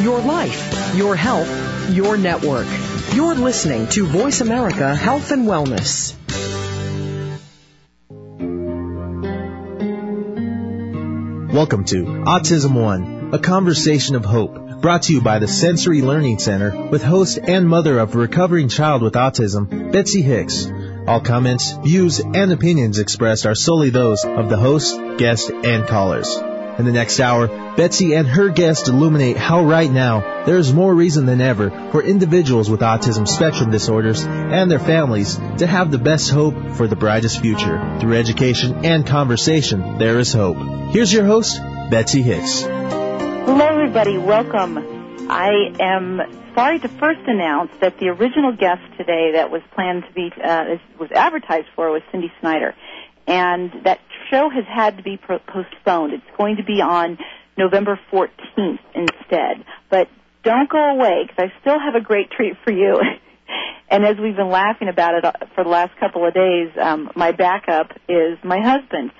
[0.00, 2.66] your life, your health, your network.
[3.14, 6.14] You're listening to Voice America Health and Wellness.
[11.52, 16.38] Welcome to Autism One, a conversation of hope, brought to you by the Sensory Learning
[16.38, 20.68] Center with host and mother of a recovering child with autism, Betsy Hicks.
[21.08, 26.38] All comments, views, and opinions expressed are solely those of the host, guest, and callers.
[26.78, 30.94] In the next hour, Betsy and her guest illuminate how right now there is more
[30.94, 35.98] reason than ever for individuals with autism spectrum disorders and their families to have the
[35.98, 37.98] best hope for the brightest future.
[37.98, 40.56] Through education and conversation, there is hope.
[40.92, 42.60] Here's your host, Betsy Hicks.
[42.62, 44.16] Hello, everybody.
[44.16, 44.78] Welcome.
[45.28, 46.20] I am
[46.54, 50.76] sorry to first announce that the original guest today that was planned to be uh,
[51.00, 52.76] was advertised for was Cindy Snyder,
[53.26, 53.98] and that
[54.30, 56.12] show has had to be pro- postponed.
[56.12, 57.18] It's going to be on
[57.56, 59.64] November 14th instead.
[59.90, 60.08] But
[60.44, 63.00] don't go away because I still have a great treat for you.
[63.90, 67.10] and as we've been laughing about it uh, for the last couple of days, um,
[67.16, 69.10] my backup is my husband.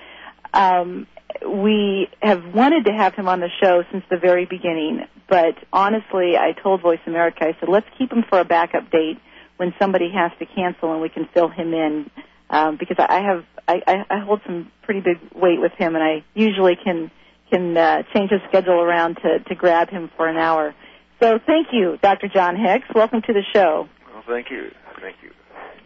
[0.53, 1.07] Um,
[1.45, 6.35] we have wanted to have him on the show since the very beginning, but honestly,
[6.35, 9.19] I told Voice America, I said, let's keep him for a backup date
[9.57, 12.09] when somebody has to cancel and we can fill him in
[12.49, 13.45] um, because I have
[13.87, 17.11] I, I hold some pretty big weight with him, and I usually can
[17.51, 20.73] can uh, change his schedule around to to grab him for an hour.
[21.19, 22.27] So thank you, Dr.
[22.27, 22.87] John Hicks.
[22.93, 23.87] Welcome to the show.
[24.13, 25.31] Well, thank you, thank you.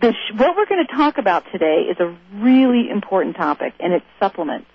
[0.01, 4.05] Sh- what we're going to talk about today is a really important topic, and it's
[4.19, 4.67] supplements.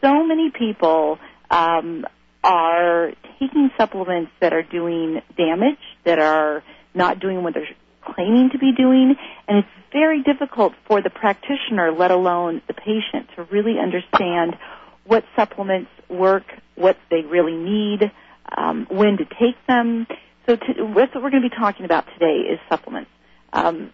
[0.00, 1.18] So many people
[1.50, 2.04] um,
[2.42, 6.62] are taking supplements that are doing damage, that are
[6.94, 7.68] not doing what they're
[8.14, 9.16] claiming to be doing,
[9.48, 14.56] and it's very difficult for the practitioner, let alone the patient, to really understand
[15.04, 16.44] what supplements work,
[16.76, 18.10] what they really need,
[18.56, 20.06] um, when to take them.
[20.46, 23.10] So to, that's what we're going to be talking about today is supplements.
[23.52, 23.92] Um,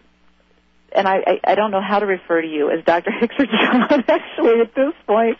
[0.91, 3.11] and I, I, I don't know how to refer to you as Dr.
[3.19, 5.37] Hicks or John actually at this point.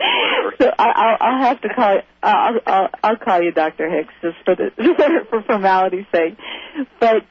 [0.59, 3.90] So I, I'll, I'll have to call I'll, I'll, I'll call you Dr.
[3.90, 4.72] Hicks just for the
[5.30, 6.38] for formality's sake.
[7.00, 7.24] But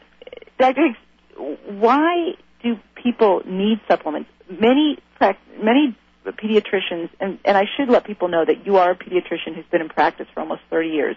[0.59, 0.89] Dr.
[0.89, 0.99] Hicks,
[1.37, 2.33] why
[2.63, 4.31] do people need supplements?
[4.49, 9.55] Many many pediatricians, and, and I should let people know that you are a pediatrician
[9.55, 11.17] who's been in practice for almost 30 years,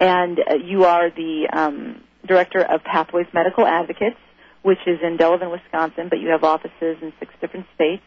[0.00, 4.16] and uh, you are the um, director of Pathways Medical Advocates,
[4.62, 8.02] which is in Delavan, Wisconsin, but you have offices in six different states,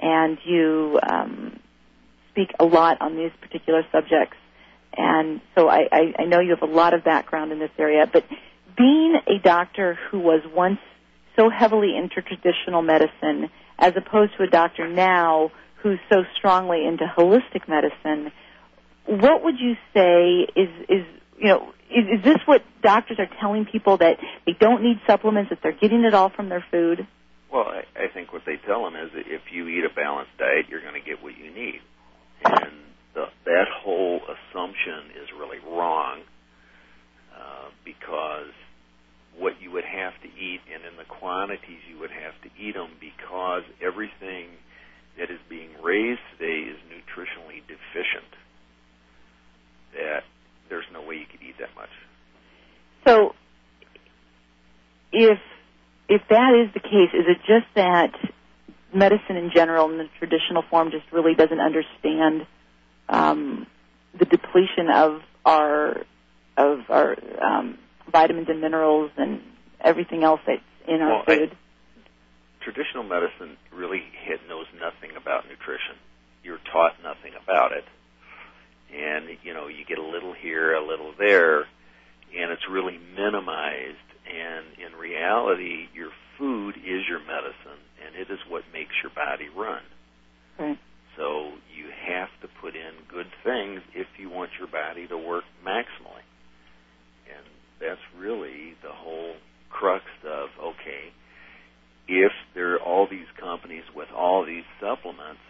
[0.00, 1.60] and you um,
[2.30, 4.36] speak a lot on these particular subjects.
[4.96, 8.08] And so I, I, I know you have a lot of background in this area,
[8.10, 8.24] but
[8.76, 10.78] being a doctor who was once
[11.36, 17.04] so heavily into traditional medicine as opposed to a doctor now who's so strongly into
[17.04, 18.32] holistic medicine,
[19.06, 21.06] what would you say is, is
[21.38, 25.50] you know, is, is this what doctors are telling people that they don't need supplements,
[25.50, 27.06] that they're getting it all from their food?
[27.52, 30.36] Well, I, I think what they tell them is that if you eat a balanced
[30.38, 31.80] diet, you're going to get what you need.
[32.44, 32.72] And
[33.14, 36.20] the, that whole assumption is really wrong
[37.36, 38.50] uh, because
[39.38, 42.74] what you would have to eat and in the quantities you would have to eat
[42.74, 44.48] them because everything
[45.18, 48.30] that is being raised today is nutritionally deficient.
[49.94, 50.24] That
[50.68, 51.90] there's no way you could eat that much.
[53.06, 53.34] So,
[55.12, 55.38] if
[56.08, 58.12] if that is the case, is it just that
[58.92, 62.46] medicine in general, in the traditional form, just really doesn't understand
[63.08, 63.66] um,
[64.18, 66.04] the depletion of our
[66.56, 67.78] of our um,
[68.10, 69.40] vitamins and minerals and
[69.80, 71.52] everything else that's in our well, food?
[71.52, 74.02] I, traditional medicine really
[74.48, 75.96] knows nothing about nutrition.
[76.42, 77.84] You're taught nothing about it.
[78.94, 81.60] And, you know, you get a little here, a little there,
[82.36, 83.98] and it's really minimized.
[84.26, 89.48] And in reality, your food is your medicine, and it is what makes your body
[89.48, 89.82] run.
[90.58, 90.78] Right.
[91.16, 95.44] So you have to put in good things if you want your body to work
[95.64, 96.22] maximally
[97.80, 99.34] that's really the whole
[99.70, 101.12] crux of okay,
[102.08, 105.40] if there are all these companies with all these supplements,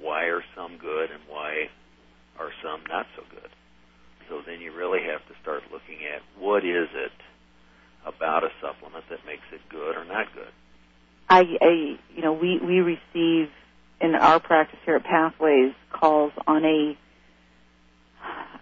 [0.00, 1.68] why are some good and why
[2.38, 3.50] are some not so good?
[4.28, 7.12] So then you really have to start looking at what is it
[8.04, 10.52] about a supplement that makes it good or not good.
[11.28, 13.50] I, I you know, we we receive
[14.00, 16.96] in our practice here at Pathways calls on a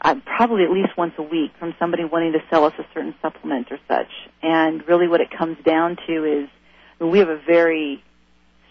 [0.02, 3.14] uh, probably at least once a week from somebody wanting to sell us a certain
[3.22, 4.10] supplement or such.
[4.42, 6.48] And really what it comes down to is
[7.00, 8.02] we have a very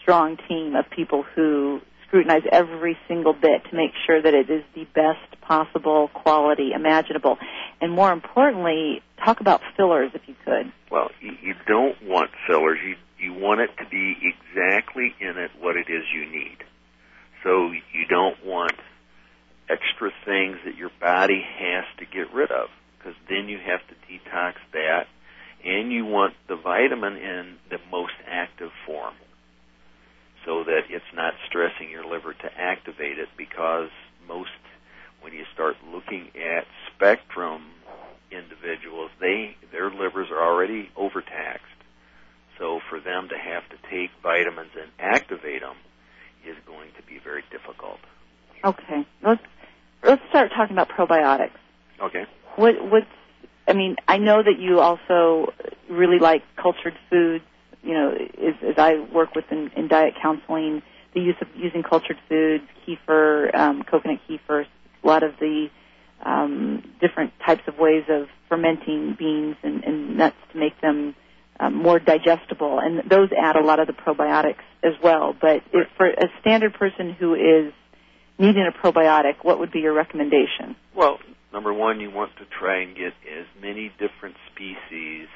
[0.01, 4.63] strong team of people who scrutinize every single bit to make sure that it is
[4.75, 7.37] the best possible quality imaginable.
[7.81, 10.71] And more importantly, talk about fillers if you could.
[10.91, 12.77] Well, you, don't want fillers.
[12.85, 16.57] You you want it to be exactly in it what it is you need.
[17.41, 18.73] So you don't want
[19.69, 23.95] extra things that your body has to get rid of because then you have to
[24.07, 25.07] detox that
[25.63, 29.13] and you want the vitamin in the most active form
[30.45, 33.89] so that it's not stressing your liver to activate it because
[34.27, 34.49] most
[35.21, 37.61] when you start looking at spectrum
[38.31, 41.65] individuals they their livers are already overtaxed.
[42.59, 45.75] So for them to have to take vitamins and activate them
[46.45, 47.99] is going to be very difficult.
[48.63, 49.05] Okay.
[49.21, 49.41] Let's
[50.03, 51.51] let's start talking about probiotics
[52.01, 53.07] okay what what's
[53.67, 55.53] I mean, I know that you also
[55.89, 57.43] really like cultured foods.
[57.81, 60.81] You know, as, as I work with in, in diet counseling,
[61.13, 64.65] the use of using cultured foods, kefir, um, coconut kefir,
[65.03, 65.67] a lot of the
[66.23, 71.15] um, different types of ways of fermenting beans and, and nuts to make them
[71.59, 75.35] um, more digestible, and those add a lot of the probiotics as well.
[75.39, 77.73] But if for a standard person who is
[78.37, 80.75] needing a probiotic, what would be your recommendation?
[80.95, 81.19] Well,
[81.51, 85.27] number one, you want to try and get as many different species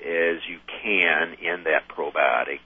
[0.00, 2.60] as you can in that probiotic.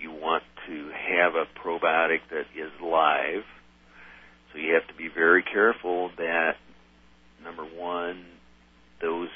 [0.00, 3.44] You want to have a probiotic that is live.
[4.52, 6.56] So you have to be very careful that,
[7.42, 8.24] number one,
[9.00, 9.28] those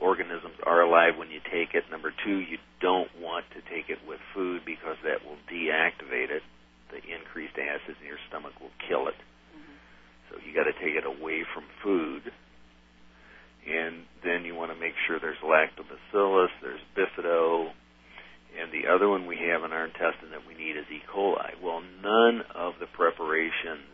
[0.00, 1.84] organisms are alive when you take it.
[1.90, 6.42] Number two, you don't want to take it with food because that will deactivate it.
[6.92, 9.16] The increased acids in your stomach will kill it.
[10.28, 12.28] So you got to take it away from food.
[13.64, 17.72] And then you want to make sure there's lactobacillus, there's bifido,
[18.60, 21.00] and the other one we have in our intestine that we need is E.
[21.08, 21.56] coli.
[21.62, 23.88] Well, none of the preparations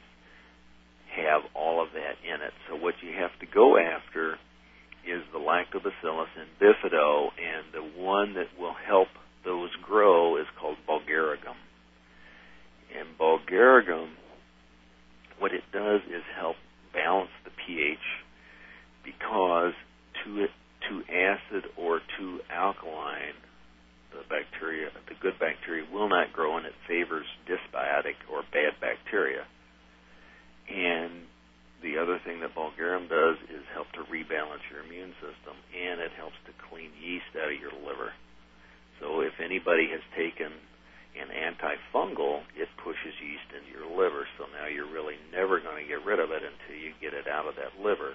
[1.14, 2.52] have all of that in it.
[2.68, 4.34] So what you have to go after
[5.06, 9.08] is the lactobacillus and bifido, and the one that will help
[9.44, 11.56] those grow is called bulgaricum.
[12.96, 14.10] And bulgaricum
[15.38, 16.56] what it does is help
[16.92, 17.98] balance the pH
[19.04, 19.72] because
[20.24, 20.46] too
[20.88, 23.36] too acid or too alkaline,
[24.10, 29.44] the bacteria, the good bacteria will not grow, and it favors dysbiotic or bad bacteria.
[30.70, 31.26] And
[31.82, 36.12] the other thing that bulgarum does is help to rebalance your immune system, and it
[36.16, 38.12] helps to clean yeast out of your liver.
[39.00, 40.52] So if anybody has taken
[41.16, 44.26] an antifungal, it pushes yeast into your liver.
[44.38, 47.26] So now you're really never going to get rid of it until you get it
[47.28, 48.14] out of that liver.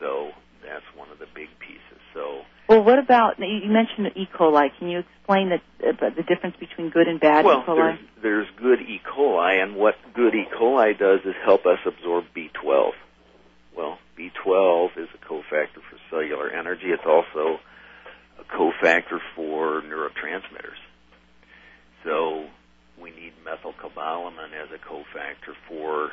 [0.00, 0.30] So
[0.62, 2.00] that's one of the big pieces.
[2.14, 4.26] So well, what about you mentioned E.
[4.26, 4.68] coli?
[4.78, 7.64] Can you explain the the difference between good and bad well, E.
[7.66, 7.76] coli?
[7.76, 9.00] There's, there's good E.
[9.06, 10.44] coli, and what good E.
[10.58, 12.92] coli does is help us absorb B12.
[13.76, 16.86] Well, B12 is a cofactor for cellular energy.
[16.86, 17.58] It's also
[18.38, 20.80] a cofactor for neurotransmitters.
[22.06, 22.46] So
[23.02, 26.10] we need methylcobalamin as a cofactor for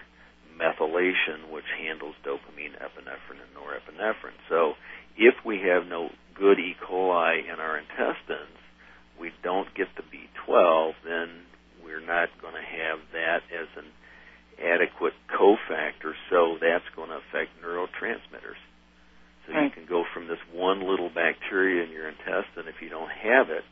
[0.57, 4.37] methylation, which handles dopamine, epinephrine, and norepinephrine.
[4.49, 4.73] So
[5.17, 6.75] if we have no good E.
[6.81, 8.57] coli in our intestines,
[9.19, 11.29] we don't get the B12, then
[11.85, 13.85] we're not going to have that as an
[14.57, 18.57] adequate cofactor, so that's going to affect neurotransmitters.
[19.45, 19.65] So right.
[19.65, 23.49] you can go from this one little bacteria in your intestine if you don't have
[23.49, 23.63] it,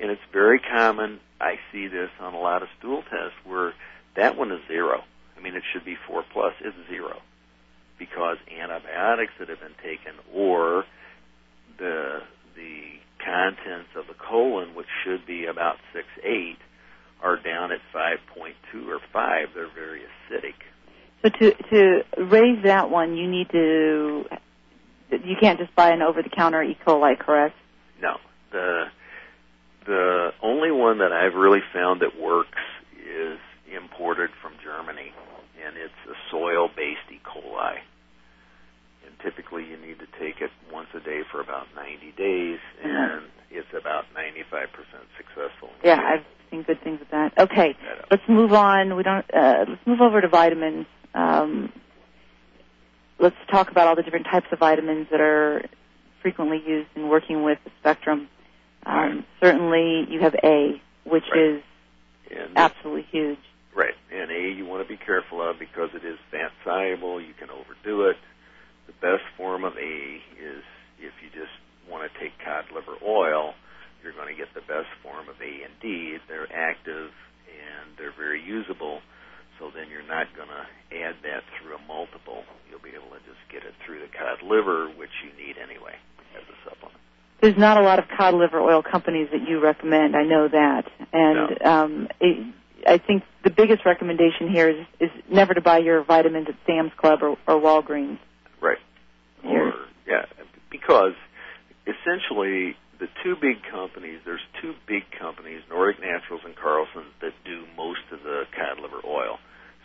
[0.00, 1.20] and it's very common.
[1.40, 3.74] I see this on a lot of stool tests where
[4.16, 5.02] that one is zero.
[5.36, 6.54] I mean, it should be four plus.
[6.60, 7.20] It's zero
[7.98, 10.84] because antibiotics that have been taken or
[11.78, 12.20] the
[12.56, 12.82] the
[13.24, 16.58] contents of the colon, which should be about six eight,
[17.22, 19.48] are down at five point two or five.
[19.54, 20.54] They're very acidic.
[21.22, 24.24] So to to raise that one, you need to
[25.10, 26.76] you can't just buy an over the counter E.
[26.86, 27.56] coli, correct?
[28.00, 28.18] No.
[28.50, 28.84] The
[29.86, 32.58] the only one that I've really found that works
[32.94, 33.38] is
[33.70, 35.12] imported from Germany,
[35.64, 37.20] and it's a soil-based E.
[37.24, 37.78] coli.
[39.04, 42.92] And typically, you need to take it once a day for about 90 days, and
[42.92, 43.22] Mhm.
[43.50, 45.70] it's about 95% successful.
[45.82, 47.32] Yeah, I've seen good things with that.
[47.38, 47.76] Okay,
[48.10, 48.96] let's move on.
[48.96, 49.24] We don't.
[49.32, 50.86] Uh, let's move over to vitamins.
[51.14, 51.72] Um,
[53.18, 55.64] let's talk about all the different types of vitamins that are
[56.22, 58.28] frequently used in working with the spectrum.
[58.86, 61.40] Um, certainly, you have A, which Right.
[61.40, 61.62] is
[62.30, 63.38] And absolutely huge.
[63.74, 63.94] Right.
[64.10, 67.20] And A, you want to be careful of because it is fat soluble.
[67.20, 68.16] You can overdo it.
[68.86, 70.62] The best form of A is
[70.98, 71.52] if you just
[71.88, 73.54] want to take cod liver oil,
[74.02, 76.18] you're going to get the best form of A and D.
[76.28, 77.10] They're active
[77.48, 79.00] and they're very usable.
[79.58, 80.64] So then you're not going to
[80.96, 82.44] add that through a multiple.
[82.70, 85.94] You'll be able to just get it through the cod liver, which you need anyway
[86.36, 86.98] as a supplement.
[87.44, 90.16] There's not a lot of cod liver oil companies that you recommend.
[90.16, 91.70] I know that, and No.
[91.70, 92.54] um, it,
[92.88, 96.92] I think the biggest recommendation here is, is never to buy your vitamins at Sam's
[96.96, 98.16] Club or, or Walgreens.
[98.62, 98.78] Right.
[99.44, 99.74] Or
[100.06, 100.24] yeah,
[100.70, 101.12] because
[101.86, 107.66] essentially the two big companies, there's two big companies, Nordic Naturals and Carlson, that do
[107.76, 109.36] most of the cod liver oil.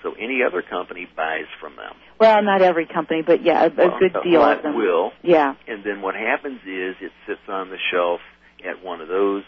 [0.03, 1.94] So any other company buys from them.
[2.20, 4.75] Well, not every company, but yeah, a, a Well, good deal of them.
[4.75, 5.12] will.
[5.24, 8.22] Yeah, And then what happens is it sits on the shelf
[8.65, 9.44] at one of those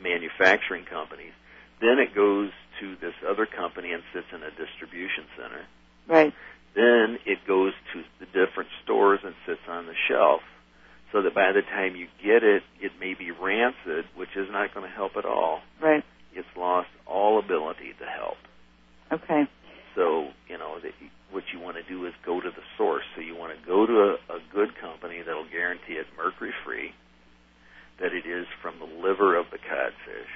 [0.00, 1.32] manufacturing companies.
[1.80, 2.50] Then it goes
[2.80, 5.62] to this other company and sits in a distribution center.
[6.08, 6.32] right.
[6.74, 10.40] Then it goes to the different stores and sits on the shelf.
[11.12, 14.72] So that by the time you get it, it may be rancid, which is not
[14.72, 15.60] going to help at all.
[15.82, 16.02] Right.
[16.34, 18.38] It's lost all ability to help.
[19.12, 19.44] Okay.
[19.94, 20.92] So, you know, that
[21.30, 23.04] what you want to do is go to the source.
[23.14, 26.92] So you want to go to a, a good company that'll guarantee it mercury free,
[28.00, 30.28] that it is from the liver of the codfish.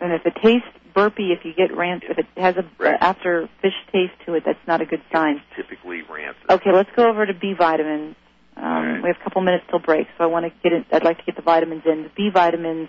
[0.00, 2.96] And if it tastes burpy, if you get rant, if it has a Right.
[3.00, 5.42] after fish taste to it, that's not a good sign.
[5.54, 6.50] Typically rancid.
[6.50, 8.16] Okay, let's go over to B vitamins.
[8.56, 9.02] Um, right.
[9.02, 10.86] We have a couple minutes till break, so I want to get it.
[10.92, 12.04] I'd like to get the vitamins in.
[12.04, 12.88] The B vitamins.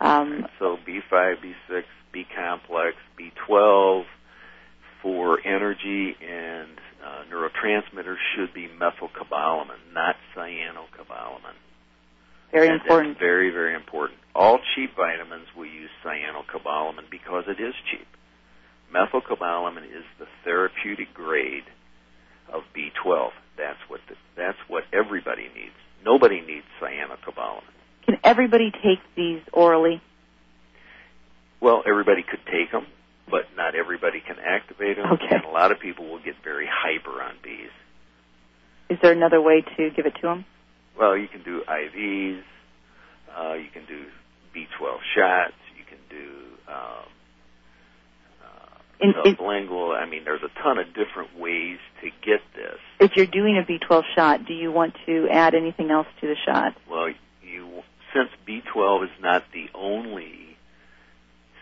[0.00, 1.36] Um, So B5,
[1.70, 1.82] B6,
[2.14, 4.04] B complex, B12
[5.02, 6.70] for energy and
[7.04, 11.58] uh, neurotransmitters should be methylcobalamin, not cyanocobalamin.
[12.52, 13.18] very And important.
[13.18, 14.20] very, very important.
[14.34, 18.06] All cheap vitamins will use cyanocobalamin because it is cheap.
[18.94, 21.64] Methylcobalamin is the therapeutic grade
[22.52, 23.30] of B12.
[23.58, 25.74] That's what the, that's what everybody needs.
[26.04, 27.74] Nobody needs cyanocobalamin.
[28.06, 30.00] Can everybody take these orally?
[31.64, 32.86] Well, everybody could take them,
[33.30, 35.12] but not everybody can activate them.
[35.12, 35.36] Okay.
[35.36, 37.70] And a lot of people will get very hyper on bees.
[38.90, 40.44] Is there another way to give it to them?
[40.98, 42.42] Well, you can do IVs.
[43.34, 44.04] Uh, you can do
[44.54, 45.54] B12 shots.
[45.78, 46.28] You can do
[46.68, 47.08] um,
[48.44, 49.96] uh, In- in- sublingual.
[49.96, 52.78] I mean, there's a ton of different ways to get this.
[53.00, 56.36] If you're doing a B12 shot, do you want to add anything else to the
[56.44, 56.74] shot?
[56.90, 57.08] Well,
[57.42, 60.53] you since B12 is not the only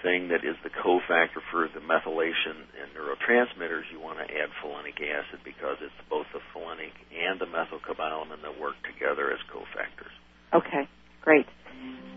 [0.02, 5.00] thing that is the cofactor for the methylation in neurotransmitters, you want to add folinic
[5.00, 10.12] acid because it's both the folinic and the methylcobalamin that work together as cofactors.
[10.52, 10.88] Okay,
[11.22, 11.46] great.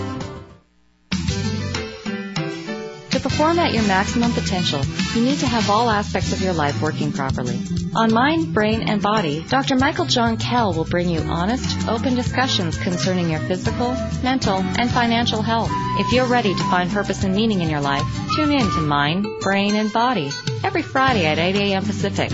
[3.11, 4.83] Get the perform at your maximum potential,
[5.15, 7.61] you need to have all aspects of your life working properly.
[7.95, 9.77] On Mind, Brain, and Body, Dr.
[9.77, 15.43] Michael John Kell will bring you honest, open discussions concerning your physical, mental, and financial
[15.43, 15.71] health.
[15.99, 18.05] If you're ready to find purpose and meaning in your life,
[18.37, 20.31] tune in to Mind, Brain, and Body
[20.62, 21.85] every Friday at 8 a.m.
[21.85, 22.31] Pacific.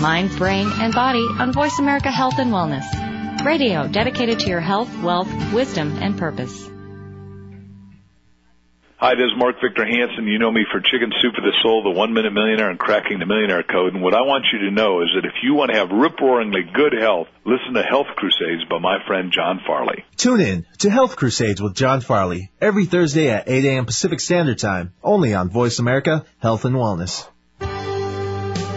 [0.00, 3.44] Mind, Brain, and Body on Voice America Health and Wellness.
[3.44, 6.68] Radio dedicated to your health, wealth, wisdom, and purpose.
[8.96, 10.26] Hi, this is Mark Victor Hansen.
[10.26, 13.18] You know me for Chicken Soup for the Soul, the One Minute Millionaire, and Cracking
[13.18, 13.94] the Millionaire Code.
[13.94, 16.72] And what I want you to know is that if you want to have rip-roaringly
[16.74, 20.04] good health, listen to Health Crusades by my friend John Farley.
[20.16, 23.86] Tune in to Health Crusades with John Farley every Thursday at 8 a.m.
[23.86, 27.26] Pacific Standard Time, only on Voice America Health and Wellness.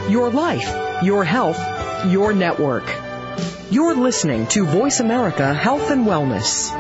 [0.10, 1.60] Your life, your health,
[2.08, 2.84] your network.
[3.70, 6.72] You're listening to Voice America Health and Wellness.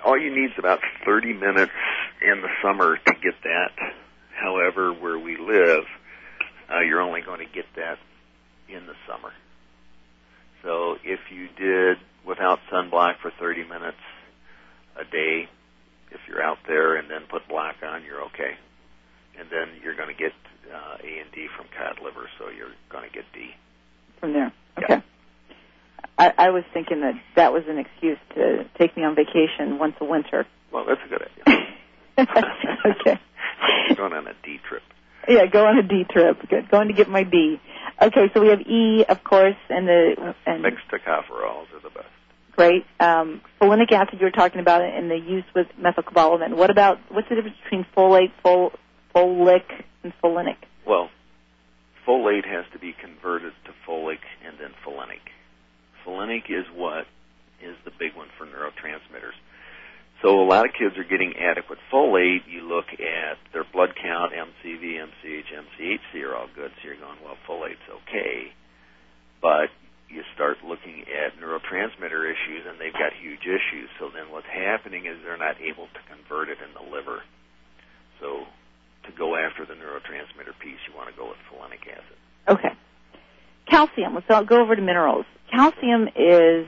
[0.04, 1.72] All you need is about 30 minutes
[2.22, 3.72] in the summer to get that.
[4.36, 5.84] However, where we live,
[6.70, 7.98] uh, you're only going to get that
[8.68, 9.32] in the summer.
[10.64, 14.02] So if you did without sunblock for 30 minutes
[15.00, 15.48] a day,
[16.12, 18.58] if you're out there and then put black on, you're okay.
[19.40, 20.34] And then you're going to get
[20.72, 23.52] uh, A and D from cod liver, so you're going to get D.
[24.22, 25.04] From there, okay.
[26.18, 29.96] I, I was thinking that that was an excuse to take me on vacation once
[30.00, 30.46] a winter.
[30.72, 31.68] Well, that's a good idea.
[33.02, 33.20] okay.
[33.98, 34.84] going on a D trip.
[35.28, 36.38] Yeah, go on a D trip.
[36.48, 36.70] Good.
[36.70, 37.60] Going to get my D.
[38.02, 42.08] Okay, so we have E, of course, and the and Mixed tocopherols are the best.
[42.56, 46.56] great um, folinic acid you were talking about and the use with methylcobalamin.
[46.56, 48.72] What about what's the difference between folate, fol,
[49.16, 49.64] folic,
[50.04, 50.58] and folinic?
[50.86, 51.10] Well,
[52.12, 55.24] folate has to be converted to folic and then folinic.
[56.06, 57.06] Folinic is what
[57.64, 59.38] is the big one for neurotransmitters.
[60.22, 62.44] So a lot of kids are getting adequate folate.
[62.48, 67.18] You look at their blood count, MCV, MCH, MCHC are all good, so you're going,
[67.24, 68.52] well, folate's okay.
[69.42, 69.70] But
[70.10, 73.90] you start looking at neurotransmitter issues, and they've got huge issues.
[73.98, 77.24] So then what's happening is they're not able to convert it in the liver.
[78.20, 78.46] So
[79.06, 82.18] to go after the neurotransmitter piece, you want to go with folinic acid.
[82.48, 82.76] Okay.
[83.70, 84.16] Calcium.
[84.16, 85.26] Let's go over to minerals.
[85.52, 86.68] Calcium is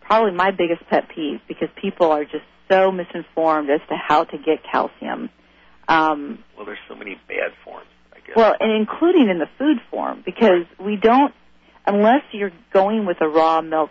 [0.00, 4.38] probably my biggest pet peeve because people are just so misinformed as to how to
[4.38, 5.30] get calcium.
[5.88, 8.36] Um, Well, there's so many bad forms, I guess.
[8.36, 11.34] well, and including in the food form because we don't,
[11.86, 13.90] unless you're going with a raw milk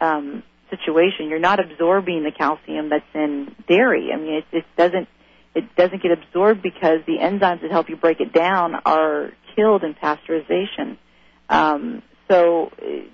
[0.00, 4.10] um, situation, you're not absorbing the calcium that's in dairy.
[4.12, 5.08] I mean, it, it doesn't
[5.54, 9.84] it doesn't get absorbed because the enzymes that help you break it down are killed
[9.84, 10.98] in pasteurization.
[11.48, 12.70] Um, so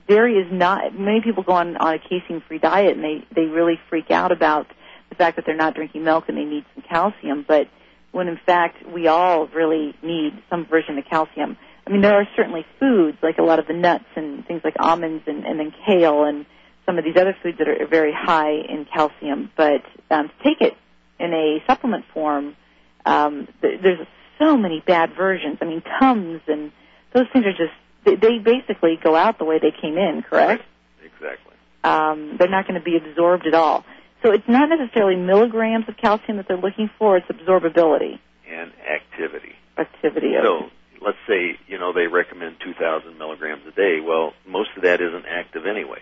[0.09, 0.95] dairy is not.
[0.99, 4.67] Many people go on on a casein-free diet and they they really freak out about
[5.09, 7.69] the fact that they're not drinking milk and they need some calcium, but
[8.13, 11.57] when in fact we all really need some version of calcium.
[11.87, 14.75] I mean, there are certainly foods like a lot of the nuts and things like
[14.79, 16.47] almonds and, and then kale and
[16.87, 19.51] some of these other foods that are very high in calcium.
[19.57, 20.75] But um, to take it
[21.21, 22.57] in a supplement form,
[23.05, 24.07] um, th- there's
[24.39, 25.59] so many bad versions.
[25.61, 26.73] I mean, Tums and
[27.13, 27.73] those things are just
[28.05, 30.23] they, they basically go out the way they came in.
[30.23, 30.65] Correct?
[31.05, 31.55] Exactly.
[31.85, 33.85] um, they're not going to be absorbed at all.
[34.23, 38.19] So it's not necessarily milligrams of calcium that they're looking for; it's absorbability,
[38.51, 39.55] And activity.
[39.79, 40.35] activity.
[40.43, 40.69] So
[41.01, 44.01] let's say, you know, they recommend 2,000 milligrams a day.
[44.01, 46.01] Well, most of that isn't active anyway.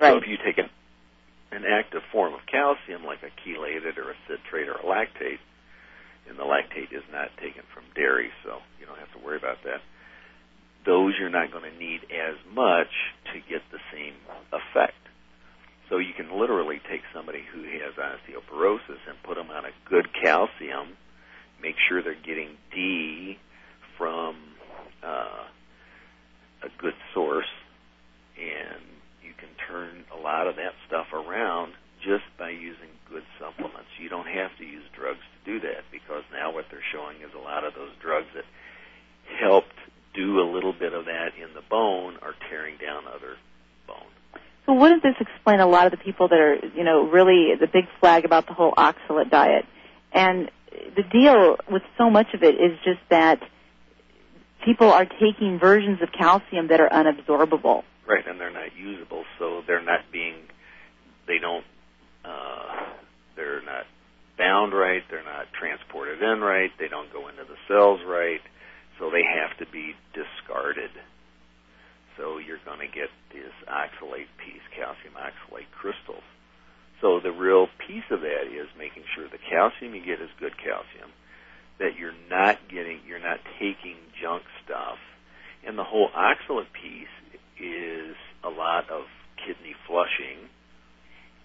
[0.00, 0.10] Right.
[0.12, 0.70] So if you take an,
[1.52, 5.38] an active form of calcium, like a chelated or a citrate or a lactate,
[6.28, 9.58] and the lactate is not taken from dairy, so you don't have to worry about
[9.64, 9.80] that.
[10.86, 12.90] Those you're not going to need as much
[13.32, 14.14] to get the same
[14.50, 14.96] effect.
[15.88, 20.08] So you can literally take somebody who has osteoporosis and put them on a good
[20.14, 20.96] calcium,
[21.60, 23.38] make sure they're getting D
[23.98, 24.36] from
[25.02, 25.44] uh,
[26.62, 27.50] a good source,
[28.38, 28.82] and
[29.22, 33.90] you can turn a lot of that stuff around just by using good supplements.
[34.00, 37.30] You don't have to use drugs to do that because now what they're showing is
[37.36, 38.44] a lot of those drugs that
[39.38, 39.78] helped
[40.14, 43.36] do a little bit of that in the bone are tearing down other
[43.86, 44.10] bone.
[44.66, 47.66] So wouldn't this explain a lot of the people that are, you know, really the
[47.66, 49.66] big flag about the whole oxalate diet?
[50.12, 50.52] And
[50.94, 53.42] the deal with so much of it is just that
[54.64, 57.82] people are taking versions of calcium that are unabsorbable.
[58.06, 60.36] Right, and they're not usable, so they're not being,
[61.26, 61.64] they don't,
[62.24, 62.94] uh,
[63.34, 63.86] they're not
[64.38, 68.40] bound right, they're not transported in right, they don't go into the cells right,
[69.00, 70.90] so they have to be discarded.
[72.16, 76.24] So you're going to get this oxalate piece, calcium oxalate crystals.
[77.00, 80.56] So the real piece of that is making sure the calcium you get is good
[80.56, 81.10] calcium,
[81.78, 84.98] that you're not getting, you're not taking junk stuff,
[85.66, 87.10] and the whole oxalate piece
[87.58, 89.04] is a lot of
[89.44, 90.46] kidney flushing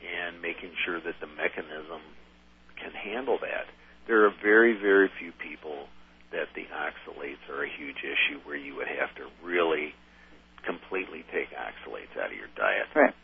[0.02, 2.02] and making sure that the mechanism
[2.78, 3.66] can handle that.
[4.06, 5.88] There are very, very few people
[6.32, 9.94] that the oxalates are a huge issue where you would have to really
[10.68, 12.86] completely take oxalates out of your diet.
[12.94, 13.16] Right.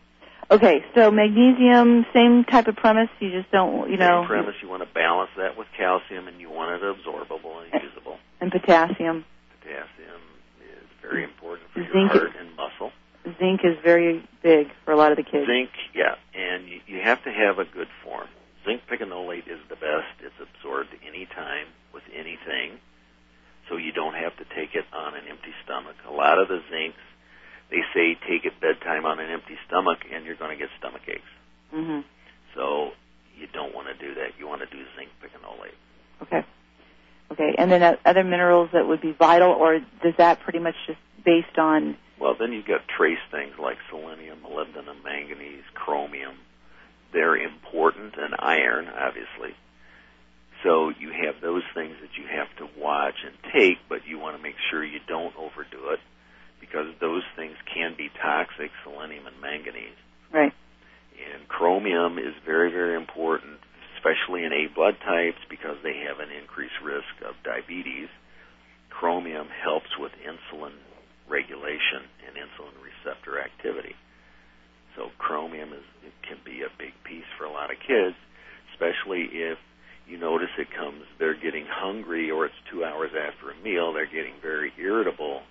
[0.49, 3.09] Okay, so magnesium, same type of premise.
[3.19, 4.21] You just don't, you know.
[4.21, 4.55] Same premise.
[4.61, 8.17] You want to balance that with calcium, and you want it absorbable and usable.
[8.41, 9.25] And potassium.
[9.59, 10.21] Potassium
[10.61, 12.91] is very important for Zinc your heart and muscle.
[13.39, 15.47] Zinc is very big for a lot of the kids.
[15.47, 18.27] Zinc, yeah, and you, you have to have a good form.
[18.65, 20.11] Zinc picolinate is the best.
[20.19, 22.79] It's absorbed any time with anything,
[23.69, 25.95] so you don't have to take it on an empty stomach.
[26.07, 26.99] A lot of the zincs,
[27.73, 31.01] they say take it bedtime on an empty stomach, and you're going to get stomach
[31.07, 31.21] aches.
[31.71, 32.01] hmm
[32.53, 32.91] So
[33.35, 34.37] you don't want to do that.
[34.37, 35.73] You want to do zinc picolinate.
[36.21, 36.45] Okay.
[37.31, 40.99] Okay, and then other minerals that would be vital, or does that pretty much just
[41.25, 41.97] based on?
[42.19, 46.35] Well, then you've got trace things like selenium, molybdenum, manganese, chromium.
[47.11, 49.55] They're important, and iron, obviously.
[50.61, 54.37] So you have those things that you have to watch and take, but you want
[54.37, 55.99] to make sure you don't overdo it
[56.63, 59.99] because those things can be toxic, selenium and manganese.
[60.31, 60.55] Right.
[61.19, 63.59] And chromium is very, very important,
[63.99, 68.07] especially in A blood types because they have an increased risk of diabetes.
[68.89, 70.79] Chromium helps with insulin
[71.27, 73.95] regulation and insulin receptor activity.
[74.95, 78.15] So chromium is it can be a big piece for a lot of kids,
[78.71, 79.57] especially if
[80.07, 84.05] you notice it comes they're getting hungry or it's 2 hours after a meal, they're
[84.05, 85.41] getting very irritable.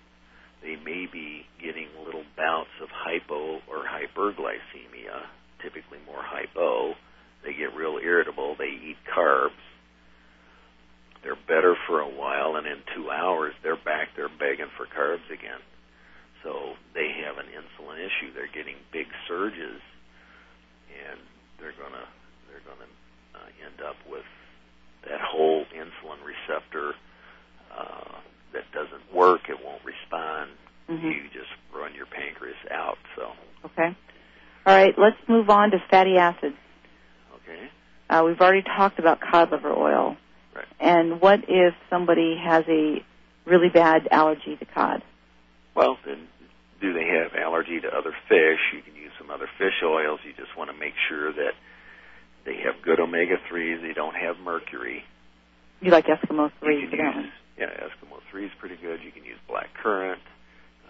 [0.62, 5.26] They may be getting little bouts of hypo or hyperglycemia,
[5.62, 6.94] typically more hypo.
[7.44, 9.58] They get real irritable, they eat carbs.
[11.22, 15.26] They're better for a while and in 2 hours they're back there begging for carbs
[15.32, 15.60] again.
[16.42, 18.34] So they have an insulin issue.
[18.34, 19.78] They're getting big surges,
[20.90, 21.18] and
[21.58, 22.06] they're gonna
[22.50, 22.90] they're gonna
[23.34, 24.26] uh, end up with
[25.06, 26.94] that whole insulin receptor
[27.70, 28.18] uh,
[28.52, 29.48] that doesn't work.
[29.48, 30.50] It won't respond.
[30.88, 32.98] hmm You just run your pancreas out.
[33.16, 33.32] So
[33.64, 33.96] Okay.
[34.66, 36.56] All right, let's move on to fatty acids.
[37.36, 37.68] okay,
[38.10, 40.16] Uh, we've already talked about cod liver oil.
[40.54, 40.66] Right.
[40.80, 43.02] And what if somebody has a
[43.46, 45.02] really bad allergy to cod?
[45.74, 46.28] well then.
[46.80, 48.58] Do they have allergy to other fish?
[48.74, 50.18] You can use some other fish oils.
[50.26, 51.52] You just want to make sure that
[52.44, 53.78] they have good omega threes.
[53.80, 55.04] They don't have mercury.
[55.80, 57.32] You like Eskimo You three can use?
[57.62, 59.00] Yeah, Eskimo 3 is pretty good.
[59.04, 60.20] You can use black currant.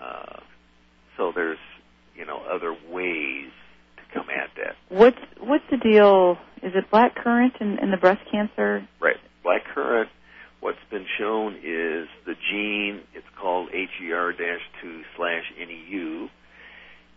[0.01, 0.41] Uh,
[1.17, 1.59] so there's,
[2.17, 3.51] you know, other ways
[3.97, 4.77] to come at that.
[4.89, 6.39] What's what's the deal?
[6.63, 8.89] Is it black currant in, in the breast cancer?
[9.01, 9.17] Right.
[9.43, 10.09] Black currant,
[10.61, 16.29] what's been shown is the gene, it's called HER-2 slash NEU,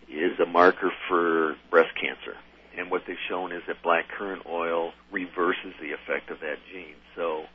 [0.09, 2.35] is a marker for breast cancer.
[2.77, 6.95] And what they've shown is that black currant oil reverses the effect of that gene.
[7.15, 7.45] So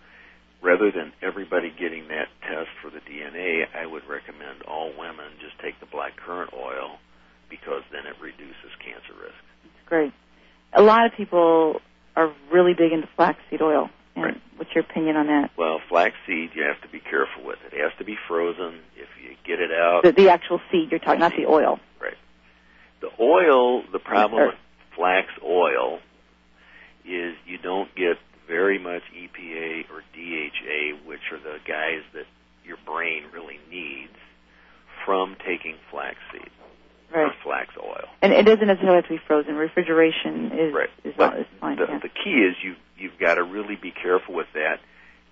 [0.63, 5.59] rather than everybody getting that test for the DNA, I would recommend all women just
[5.61, 6.99] take the black currant oil
[7.49, 9.75] because then it reduces cancer risk.
[9.87, 10.13] Great.
[10.73, 11.81] A lot of people
[12.17, 13.91] are really big into flaxseed oil.
[14.15, 14.41] And Right.
[14.57, 15.51] what's your opinion on that?
[15.57, 17.59] Well, flaxseed you have to be careful with.
[17.67, 18.81] It It has to be frozen.
[18.97, 21.81] If you get it out, The, the actual seed you're talking, not the oil.
[22.01, 22.17] Right.
[23.01, 24.57] The oil, the problem with
[24.95, 26.01] flax oil
[27.05, 28.19] is you don't get
[28.51, 32.27] very much EPA or DHA, which are the guys that
[32.67, 34.13] your brain really needs
[35.07, 36.51] from taking flaxseed
[37.15, 37.37] or Right.
[37.43, 38.09] flax oil.
[38.23, 39.55] And it doesn't necessarily have to be frozen.
[39.57, 40.91] Refrigeration is Right.
[41.05, 41.77] is, But is fine.
[41.77, 41.99] the, yeah.
[41.99, 44.81] the key is you you've got to really be careful with that,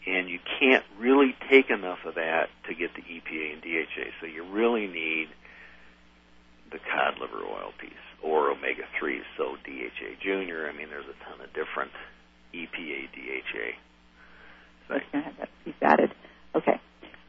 [0.06, 4.10] and you can't really take enough of that to get the EPA and DHA.
[4.20, 5.28] So you really need
[6.70, 10.68] the cod liver oil piece or omega 3s, so DHA Junior.
[10.68, 11.90] I mean, there's a ton of different
[12.54, 13.76] EPA, DHA.
[14.88, 16.14] So I have that piece added.
[16.54, 16.80] Okay.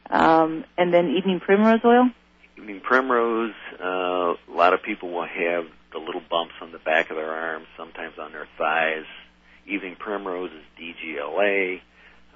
[0.08, 2.10] Um, and then evening primrose oil?
[2.56, 7.10] Evening primrose, uh, a lot of people will have the little bumps on the back
[7.10, 9.04] of their arms, sometimes on their thighs.
[9.66, 11.80] Evening primrose is DGLA.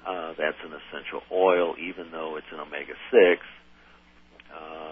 [0.05, 3.41] Uh, that's an essential oil, even though it's an omega 6.
[4.53, 4.84] Uh,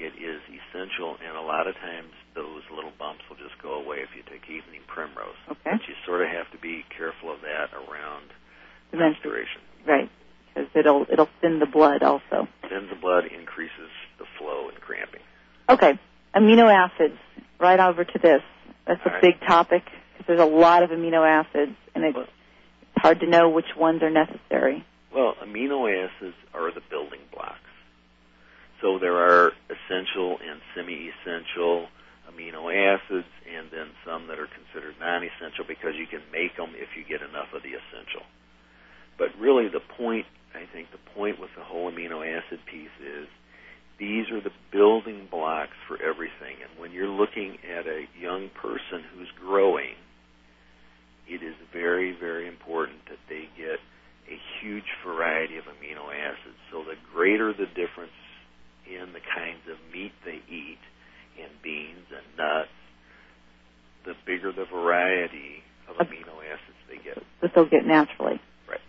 [0.00, 3.98] it is essential, and a lot of times those little bumps will just go away
[4.00, 5.36] if you take evening primrose.
[5.50, 5.76] Okay.
[5.76, 8.24] But you sort of have to be careful of that around
[8.92, 9.60] menstruation.
[9.86, 10.10] Right.
[10.48, 12.48] Because it'll it'll thin the blood also.
[12.68, 15.20] Thins the blood, increases the flow and cramping.
[15.68, 15.98] Okay.
[16.34, 17.18] Amino acids.
[17.60, 18.42] Right over to this.
[18.86, 19.22] That's a right.
[19.22, 22.26] big topic because there's a lot of amino acids, and it's Well-
[22.96, 24.84] hard to know which ones are necessary.
[25.14, 27.58] Well, amino acids are the building blocks.
[28.80, 31.88] So there are essential and semi-essential
[32.32, 36.88] amino acids, and then some that are considered non-essential because you can make them if
[36.96, 38.24] you get enough of the essential.
[39.18, 43.28] But really, the point, I think, the point with the whole amino acid piece is
[43.98, 46.56] these are the building blocks for everything.
[46.64, 49.94] And when you're looking at a young person who's growing,
[51.28, 53.78] it is very, very important that they get
[54.30, 56.56] a huge variety of amino acids.
[56.72, 58.16] So the greater the difference
[58.96, 60.78] in the kinds of meat they eat,
[61.40, 62.68] and beans and nuts,
[64.04, 67.22] the bigger the variety of amino acids they get.
[67.40, 68.40] that they'll get naturally.
[68.68, 68.80] Right.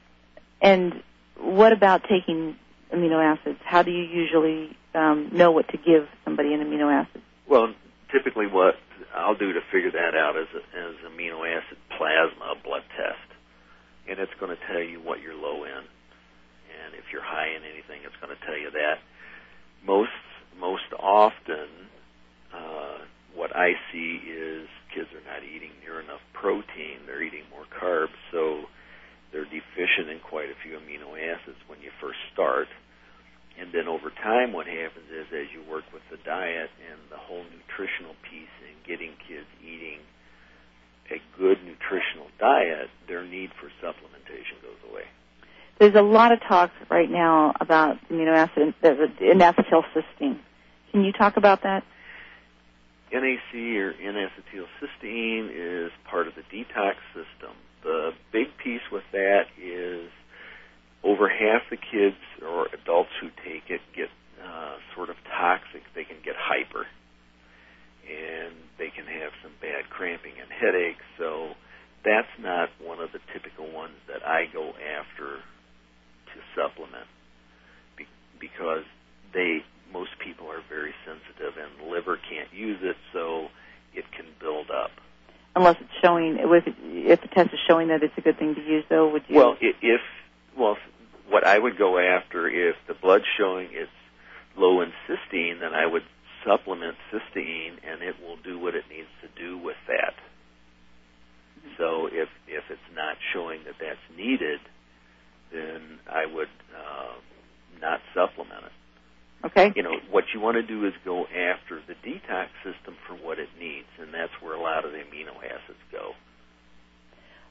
[0.62, 1.04] And
[1.38, 2.56] what about taking
[2.94, 3.60] amino acids?
[3.64, 7.22] How do you usually um, know what to give somebody an amino acid?
[7.48, 7.74] Well,
[8.12, 8.76] typically what
[9.16, 13.28] I'll do to figure that out is is amino acid plasma blood test,
[14.08, 15.84] and it's going to tell you what you're low in,
[16.72, 19.00] and if you're high in anything, it's going to tell you that.
[19.86, 20.10] Most
[20.60, 21.90] most often,
[22.54, 23.00] uh,
[23.34, 28.18] what I see is kids are not eating near enough protein; they're eating more carbs,
[28.32, 28.66] so
[29.32, 32.68] they're deficient in quite a few amino acids when you first start.
[33.60, 37.18] And then over time, what happens is as you work with the diet and the
[37.18, 40.00] whole nutritional piece and getting kids eating
[41.12, 45.04] a good nutritional diet, their need for supplementation goes away.
[45.80, 50.40] There's a lot of talk right now about amino acid and acetylcysteine.
[50.92, 51.84] Can you talk about that?
[53.12, 57.56] NAC or N-acetylcysteine is part of the detox system.
[57.84, 60.10] The big piece with that is
[61.04, 64.10] over half the kids or adults who take it get
[64.44, 65.84] uh, sort of toxic.
[65.96, 66.86] They can get hyper,
[68.08, 71.04] and they can have some bad cramping and headaches.
[71.18, 71.56] So
[72.06, 75.40] that's not one of the typical ones that I go after
[76.34, 77.08] to supplement
[77.98, 78.08] be-
[78.40, 78.84] because
[79.34, 79.64] they
[79.94, 83.50] most people are very sensitive and the liver can't use it, so
[83.94, 84.92] it can build up.
[85.56, 88.62] Unless it's showing, if, if the test is showing that it's a good thing to
[88.62, 89.36] use, though, would you?
[89.36, 90.02] Well, if
[90.58, 90.78] well,
[91.30, 93.92] what I would go after if the blood's showing it's
[94.56, 96.04] low in cysteine, then I would
[96.46, 100.14] supplement cysteine, and it will do what it needs to do with that.
[101.60, 101.70] Mm-hmm.
[101.78, 104.60] So if if it's not showing that that's needed,
[105.52, 107.14] then I would uh,
[107.82, 109.48] not supplement it.
[109.48, 109.74] okay.
[109.76, 113.40] You know, what you want to do is go after the detox system for what
[113.40, 116.14] it needs, and that's where a lot of the amino acids go.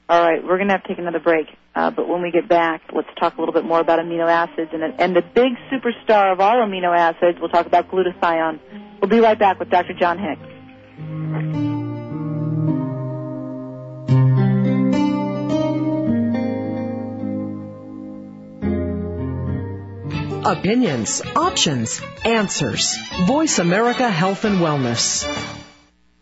[0.09, 1.47] All right, we're going to have to take another break.
[1.73, 4.71] Uh, but when we get back, let's talk a little bit more about amino acids
[4.73, 7.37] and, and the big superstar of all amino acids.
[7.39, 8.59] We'll talk about glutathione.
[8.99, 9.93] We'll be right back with Dr.
[9.93, 11.90] John Hicks.
[20.43, 22.97] Opinions, options, answers.
[23.27, 25.27] Voice America Health and Wellness.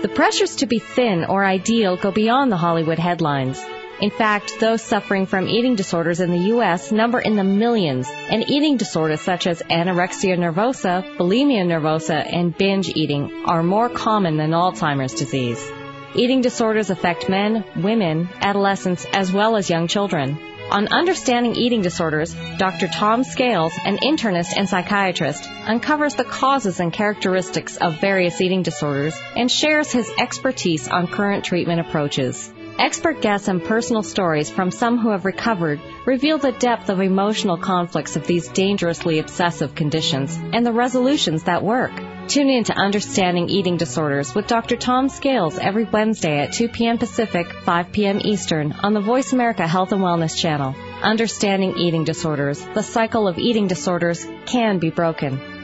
[0.02, 3.60] The pressures to be thin or ideal go beyond the Hollywood headlines.
[4.00, 6.90] In fact, those suffering from eating disorders in the U.S.
[6.90, 12.88] number in the millions, and eating disorders such as anorexia nervosa, bulimia nervosa, and binge
[12.96, 15.70] eating are more common than Alzheimer's disease.
[16.16, 20.40] Eating disorders affect men, women, adolescents, as well as young children.
[20.72, 22.88] On Understanding Eating Disorders, Dr.
[22.88, 29.20] Tom Scales, an internist and psychiatrist, uncovers the causes and characteristics of various eating disorders
[29.36, 32.52] and shares his expertise on current treatment approaches.
[32.80, 37.58] Expert guests and personal stories from some who have recovered reveal the depth of emotional
[37.58, 41.92] conflicts of these dangerously obsessive conditions and the resolutions that work.
[42.30, 44.78] Tune in to Understanding Eating Disorders with Dr.
[44.78, 46.98] Tom Scales every Wednesday at 2 p.m.
[46.98, 48.22] Pacific, 5 p.m.
[48.24, 50.74] Eastern on the Voice America Health and Wellness channel.
[51.02, 55.59] Understanding Eating Disorders, the cycle of eating disorders can be broken.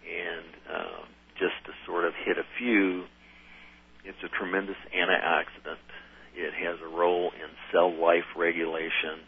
[0.04, 1.06] And uh,
[1.40, 3.06] just to sort of hit a few,
[4.06, 5.78] it's a tremendous antioxidant.
[6.36, 9.22] It has a role in cell life regulation.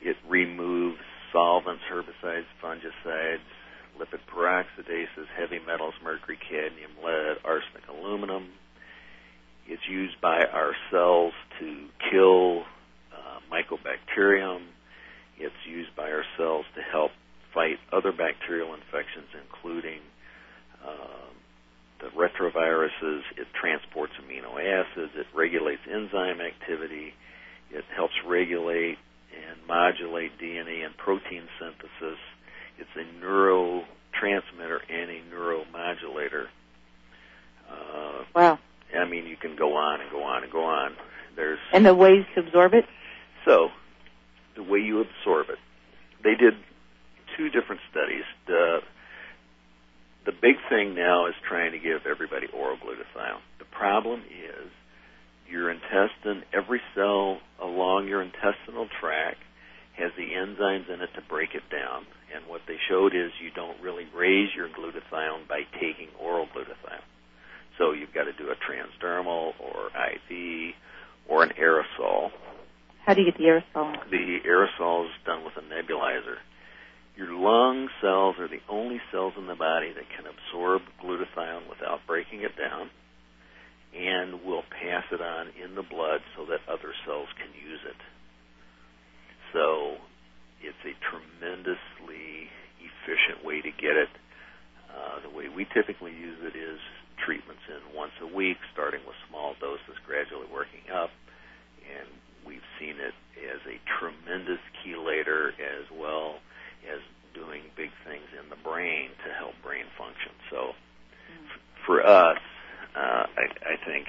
[0.00, 1.00] It removes
[1.32, 3.40] solvents, herbicides, fungicides,
[3.98, 8.48] lipid peroxidases, heavy metals, mercury, cadmium, lead, arsenic, aluminum.
[9.66, 12.62] It's used by our cells to kill
[13.12, 14.62] uh, mycobacterium.
[15.38, 17.12] It's used by our cells to help
[17.54, 20.00] fight other bacterial infections, including
[20.86, 21.32] um,
[22.00, 23.22] the retroviruses.
[23.36, 25.12] It transports amino acids.
[25.16, 27.14] It regulates enzyme activity.
[27.70, 28.98] It helps regulate
[29.34, 32.18] and modulate DNA and protein synthesis.
[32.78, 36.46] It's a neurotransmitter and a neuromodulator.
[37.70, 38.58] Uh, Wow.
[38.98, 40.94] I mean, you can go on and go on and go on.
[41.36, 42.84] There's And the ways to absorb it?
[43.44, 43.70] so
[44.54, 45.58] the way you absorb it.
[46.22, 46.54] They did
[47.36, 48.24] two different studies.
[48.46, 48.80] The
[50.24, 53.42] the big thing now is trying to give everybody oral glutathione.
[53.58, 54.70] The problem is
[55.48, 59.38] your intestine, every cell along your intestinal tract
[59.98, 62.06] has the enzymes in it to break it down.
[62.34, 67.04] And what they showed is you don't really raise your glutathione by taking oral glutathione.
[67.78, 70.74] So you've got to do a transdermal or IV
[71.28, 72.30] or an aerosol.
[73.04, 73.92] How do you get the aerosol?
[74.10, 76.38] The aerosol is done with a nebulizer.
[77.16, 82.00] Your lung cells are the only cells in the body that can absorb glutathione without
[82.06, 82.88] breaking it down
[83.92, 88.00] and will pass it on in the blood so that other cells can use it.
[89.52, 90.00] So
[90.64, 92.48] it's a tremendously
[92.80, 94.08] efficient way to get it.
[94.88, 96.80] Uh, the way we typically use it is
[97.20, 101.10] treatments in once a week, starting with small doses, gradually working up.
[101.84, 102.08] and
[102.46, 103.14] we've seen it
[103.44, 106.40] as a tremendous chelator as well
[106.90, 107.00] as
[107.34, 110.32] doing big things in the brain to help brain function.
[110.50, 112.38] So f- for us,
[112.94, 114.06] uh, I, I think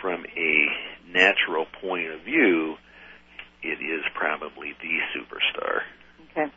[0.00, 0.66] from a
[1.12, 2.76] natural point of view,
[3.62, 5.82] it is probably the superstar.
[6.30, 6.52] Okay.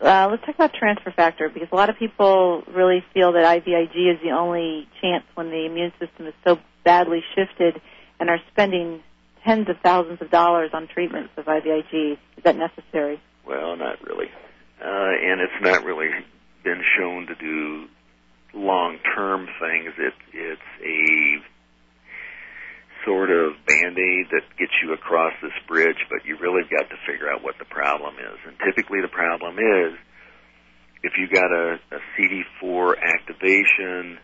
[0.00, 4.14] Uh, let's talk about transfer factor because a lot of people really feel that IVIG
[4.14, 7.80] is the only chance when the immune system is so badly shifted
[8.20, 9.02] and are spending
[9.44, 12.12] tens of thousands of dollars on treatments of IVIG.
[12.12, 13.20] Is that necessary?
[13.46, 14.28] Well, not really.
[14.80, 16.08] Uh, and it's not really
[16.62, 17.86] been shown to do
[18.54, 19.92] long-term things.
[19.98, 21.44] It, it's a
[23.04, 27.30] sort of band-aid that gets you across this bridge, but you really got to figure
[27.30, 28.38] out what the problem is.
[28.46, 29.98] And typically the problem is
[31.02, 34.18] if you got a, a CD4 activation,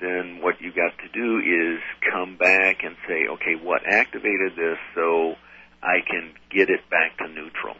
[0.00, 4.78] then what you got to do is come back and say, okay, what activated this
[4.94, 5.34] so
[5.82, 7.76] I can get it back to neutral.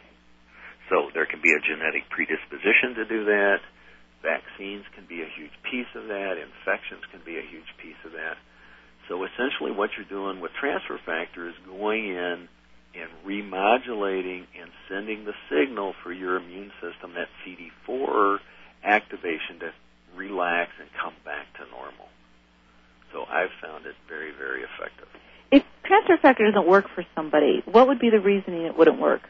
[0.91, 3.63] So there can be a genetic predisposition to do that.
[4.21, 6.35] Vaccines can be a huge piece of that.
[6.35, 8.35] Infections can be a huge piece of that.
[9.07, 12.47] So essentially what you're doing with transfer factor is going in
[12.93, 18.39] and remodulating and sending the signal for your immune system, that CD4
[18.83, 19.71] activation to
[20.15, 22.11] relax and come back to normal.
[23.13, 25.07] So I've found it very, very effective.
[25.51, 29.21] If transfer factor doesn't work for somebody, what would be the reasoning it wouldn't work?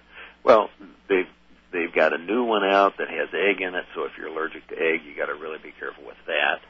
[0.43, 0.69] Well,
[1.07, 1.27] they've
[1.71, 4.67] they've got a new one out that has egg in it, so if you're allergic
[4.67, 6.61] to egg, you got to really be careful with that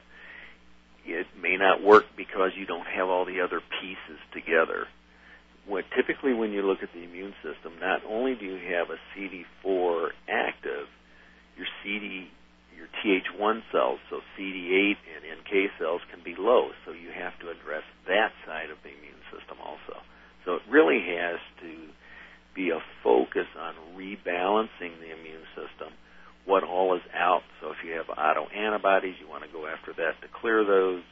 [1.04, 4.86] it may not work because you don't have all the other pieces together.
[5.66, 8.98] What typically when you look at the immune system, not only do you have a
[9.14, 10.86] CD4 active,
[11.56, 12.28] your CD
[12.76, 17.50] your Th1 cells, so CD8 and NK cells can be low, so you have to
[17.50, 20.02] address that side of the immune system also.
[20.44, 21.70] So it really has to
[22.54, 25.92] be a focus on rebalancing the immune system
[26.44, 27.42] what all is out.
[27.60, 31.02] So if you have autoantibodies, you want to go after that to clear those.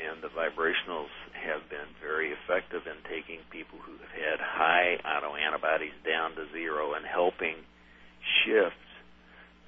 [0.00, 5.92] And the vibrationals have been very effective in taking people who have had high autoantibodies
[6.06, 7.56] down to zero and helping
[8.44, 8.80] shift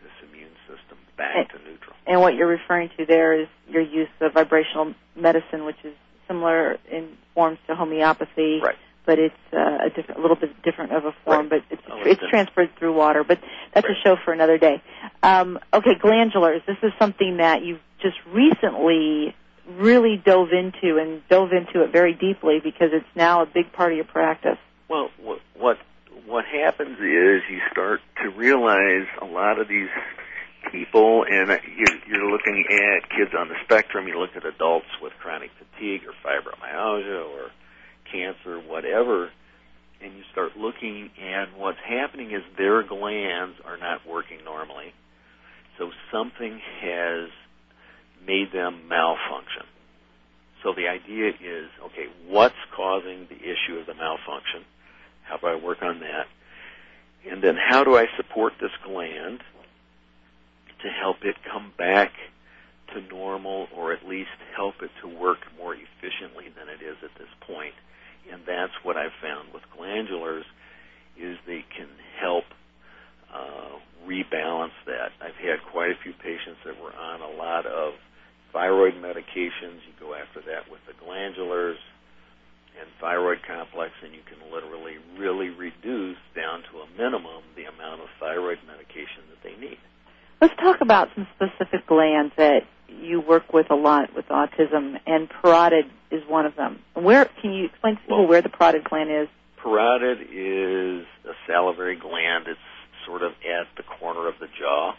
[0.01, 1.97] this immune system back and, to neutral.
[2.07, 5.93] And what you're referring to there is your use of vibrational medicine, which is
[6.27, 8.61] similar in forms to homeopathy.
[8.63, 11.63] Right but it's uh, a, different, a little bit different of a form, right.
[11.69, 13.25] but it's oh, it's transferred through water.
[13.25, 13.41] But
[13.75, 13.97] that's right.
[13.97, 14.83] a show for another day.
[15.23, 16.65] Um, okay, glandulars.
[16.67, 19.35] This is something that you've just recently
[19.69, 23.93] really dove into and dove into it very deeply because it's now a big part
[23.93, 24.59] of your practice.
[24.89, 25.79] Well, what what
[26.27, 29.89] what happens is you start to realize a lot of these
[30.71, 34.07] people, and you're, you're looking at kids on the spectrum.
[34.07, 37.51] You look at adults with chronic fatigue or fibromyalgia or
[38.13, 39.31] cancer, whatever,
[40.03, 44.93] and you start looking and what's happening is their glands are not working normally.
[45.79, 47.29] So something has
[48.27, 49.65] made them malfunction.
[50.63, 54.65] So the idea is, okay, what's causing the issue of the malfunction?
[55.25, 56.27] How do I work on that?
[57.31, 59.41] And then how do I support this gland
[60.83, 62.13] to help it come back
[62.95, 67.17] to normal or at least help it to work more efficiently than it is at
[67.19, 67.75] this point?
[68.31, 70.45] And that's what I've found with glandulars
[71.19, 71.89] is they can
[72.21, 72.45] help
[73.33, 75.13] uh, rebalance that.
[75.21, 77.95] I've had quite a few patients that were on a lot of
[78.53, 79.81] thyroid medications.
[79.89, 81.81] You go after that with the glandulars
[82.79, 88.01] and thyroid complex, and you can literally really reduce down to a minimum the amount
[88.01, 89.79] of thyroid medication that they need.
[90.41, 92.65] Let's talk about some specific glands that
[93.01, 96.81] you work with a lot with autism, and parotid is one of them.
[96.95, 99.29] Where can you explain to people well, where the parotid gland is?
[99.63, 102.47] Parotid is a salivary gland.
[102.49, 102.59] It's
[103.07, 104.95] sort of at the corner of the jaw,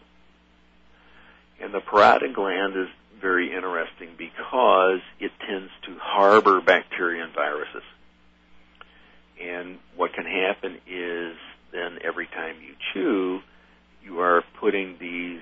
[1.61, 2.87] and the parotid gland is
[3.21, 7.83] very interesting because it tends to harbor bacteria and viruses.
[9.41, 11.37] And what can happen is
[11.71, 13.41] then every time you chew,
[14.03, 15.41] you are putting these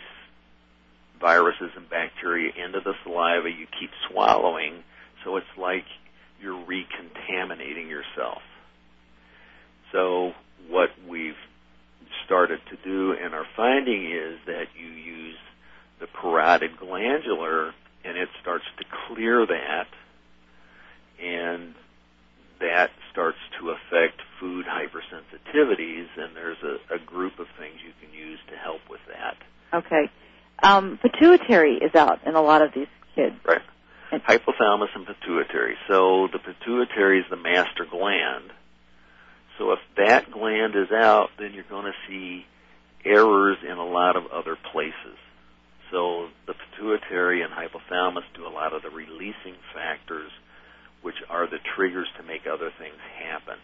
[1.22, 3.50] viruses and bacteria into the saliva.
[3.50, 4.84] You keep swallowing,
[5.24, 5.86] so it's like
[6.42, 8.42] you're recontaminating yourself.
[9.92, 10.34] So
[10.70, 11.36] what we've
[12.26, 15.38] started to do and our finding is that you use
[16.00, 19.88] the parotid glandular and it starts to clear that
[21.22, 21.76] and
[22.60, 28.14] that starts to affect food hypersensitivities and there's a, a group of things you can
[28.14, 29.38] use to help with that.
[29.74, 30.10] Okay.
[30.64, 33.36] Um, pituitary is out in a lot of these kids.
[33.46, 33.62] Right.
[34.12, 35.76] Hypothalamus and pituitary pituitary.
[35.88, 38.52] So the pituitary is the master gland.
[39.58, 42.46] So if that gland is out, then you're going to see
[43.06, 45.18] errors in a lot of other places.
[45.92, 50.32] So the pituitary and hypothalamus do a lot of the releasing factors,
[51.02, 53.58] which are the triggers to make other things happen.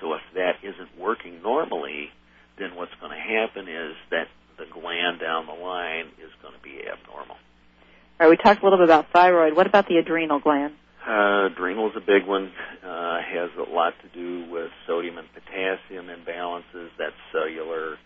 [0.00, 2.10] So if that isn't working normally,
[2.58, 4.28] then what's going to happen is that
[4.58, 7.36] the gland down the line is going to be abnormal.
[8.18, 9.54] All right, we talked a little bit about thyroid.
[9.54, 10.74] What about the adrenal gland?
[11.06, 12.50] Uh, adrenal is a big one.
[12.82, 16.88] Uh, has a lot to do with sodium and potassium imbalances.
[16.98, 17.96] That's cellular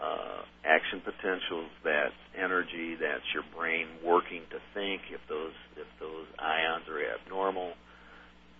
[0.00, 1.70] uh, action potentials.
[1.82, 2.94] That's energy.
[2.94, 5.02] That's your brain working to think.
[5.10, 7.72] If those if those ions are abnormal,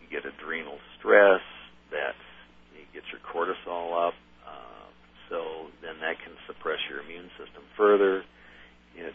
[0.00, 1.42] you get adrenal stress.
[1.92, 2.18] That's
[2.74, 4.14] you get your cortisol up.
[5.28, 8.24] So then that can suppress your immune system further.
[8.96, 9.14] It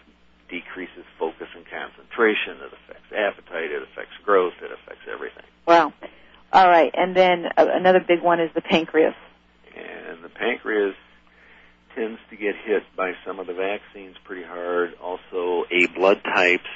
[0.50, 2.58] decreases focus and concentration.
[2.62, 3.72] It affects appetite.
[3.72, 4.54] It affects growth.
[4.62, 5.46] It affects everything.
[5.68, 5.94] Wow.
[6.54, 9.16] All right, and then uh, another big one is the pancreas.
[9.76, 10.94] And the pancreas
[11.96, 14.94] tends to get hit by some of the vaccines pretty hard.
[15.02, 16.70] Also, A blood types.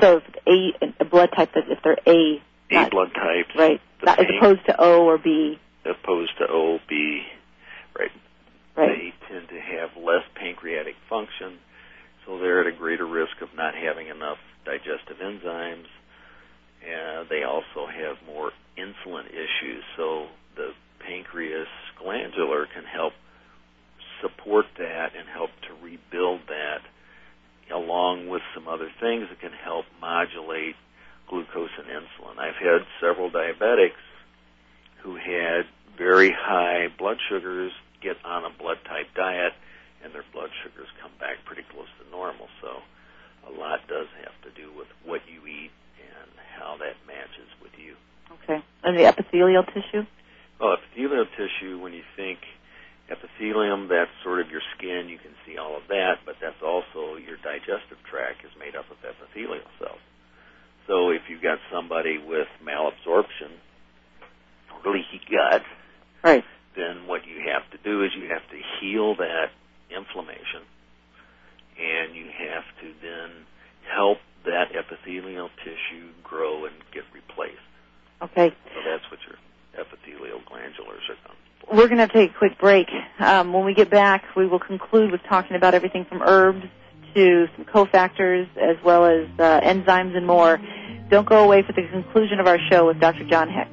[0.00, 3.50] So A, a blood type if they're A, A not, blood types.
[3.56, 5.60] right, not, as opposed to O or B.
[5.84, 7.22] As opposed to O, B.
[7.96, 8.10] Right.
[8.76, 8.88] Right.
[8.88, 11.58] They tend to have less pancreatic function,
[12.26, 15.86] so they're at a greater risk of not having enough digestive enzymes.
[16.84, 21.68] And they also have more insulin issues, so the pancreas
[21.98, 23.12] glandular can help
[24.20, 26.80] support that and help to rebuild that
[27.72, 30.76] along with some other things that can help modulate
[31.28, 32.38] glucose and insulin.
[32.38, 34.00] I've had several diabetics
[35.02, 35.64] who had
[35.96, 37.72] very high blood sugars
[38.04, 39.56] get on a blood type diet
[40.04, 42.52] and their blood sugars come back pretty close to normal.
[42.60, 42.84] So
[43.48, 46.28] a lot does have to do with what you eat and
[46.60, 47.96] how that matches with you.
[48.44, 48.60] Okay.
[48.84, 50.04] And the epithelial tissue?
[50.60, 52.38] Well, epithelial tissue, when you think
[53.08, 57.16] epithelium, that's sort of your skin, you can see all of that, but that's also
[57.16, 60.04] your digestive tract is made up of epithelial cells.
[60.86, 63.56] So if you've got somebody with malabsorption,
[64.84, 65.64] leaky gut,
[66.24, 66.44] Right.
[66.76, 69.50] Then what you have to do is you have to heal that
[69.90, 70.62] inflammation
[71.78, 73.30] and you have to then
[73.92, 77.58] help that epithelial tissue grow and get replaced.
[78.22, 78.50] Okay.
[78.50, 79.36] So that's what your
[79.80, 81.36] epithelial glandulars are done.
[81.72, 82.88] We're going to take a quick break.
[83.18, 86.64] Um, when we get back, we will conclude with talking about everything from herbs
[87.14, 90.60] to some cofactors as well as uh, enzymes and more.
[91.08, 93.24] Don't go away for the conclusion of our show with Dr.
[93.24, 93.70] John Hicks.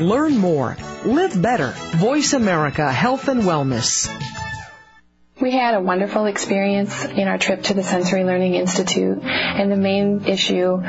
[0.00, 0.76] Learn more.
[1.04, 1.74] Live better.
[1.96, 4.08] Voice America Health and Wellness.
[5.40, 9.76] We had a wonderful experience in our trip to the Sensory Learning Institute, and the
[9.76, 10.80] main issue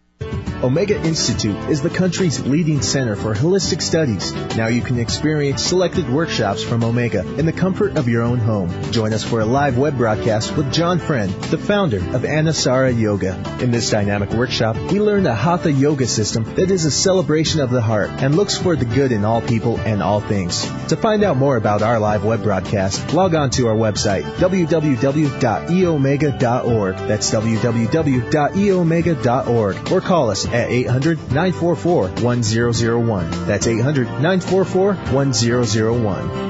[0.67, 4.33] Omega Institute is the country's leading center for holistic studies.
[4.57, 8.69] Now you can experience selected workshops from Omega in the comfort of your own home.
[8.91, 13.41] Join us for a live web broadcast with John Friend, the founder of Anusara Yoga.
[13.63, 17.71] In this dynamic workshop, we learn the Hatha Yoga system that is a celebration of
[17.71, 20.63] the heart and looks for the good in all people and all things.
[20.89, 26.97] To find out more about our live web broadcast, log on to our website, www.eomega.org.
[26.97, 29.93] That's www.eomega.org.
[29.93, 33.47] Or call us at 800-944-1001.
[33.47, 36.47] That's 800-944-1001.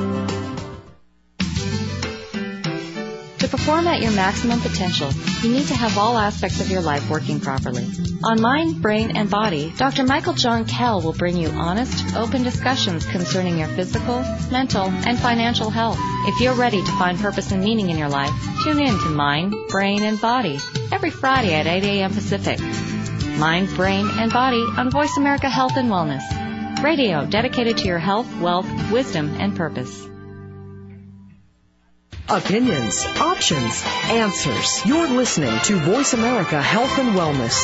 [3.38, 5.10] To perform at your maximum potential,
[5.42, 7.86] you need to have all aspects of your life working properly.
[8.24, 10.02] On Mind, Brain, and Body, Dr.
[10.04, 15.70] Michael John Kell will bring you honest, open discussions concerning your physical, mental, and financial
[15.70, 15.98] health.
[16.26, 18.32] If you're ready to find purpose and meaning in your life,
[18.64, 20.58] tune in to Mind, Brain, and Body.
[20.92, 22.12] every Friday at 8 a.m.
[22.12, 22.58] Pacific.
[23.36, 26.22] Mind, Brain, and Body on Voice America Health and Wellness.
[26.82, 30.08] Radio dedicated to your health, wealth, wisdom, and purpose.
[32.30, 34.86] Opinions, options, answers.
[34.86, 37.60] You're listening to Voice America Health and Wellness.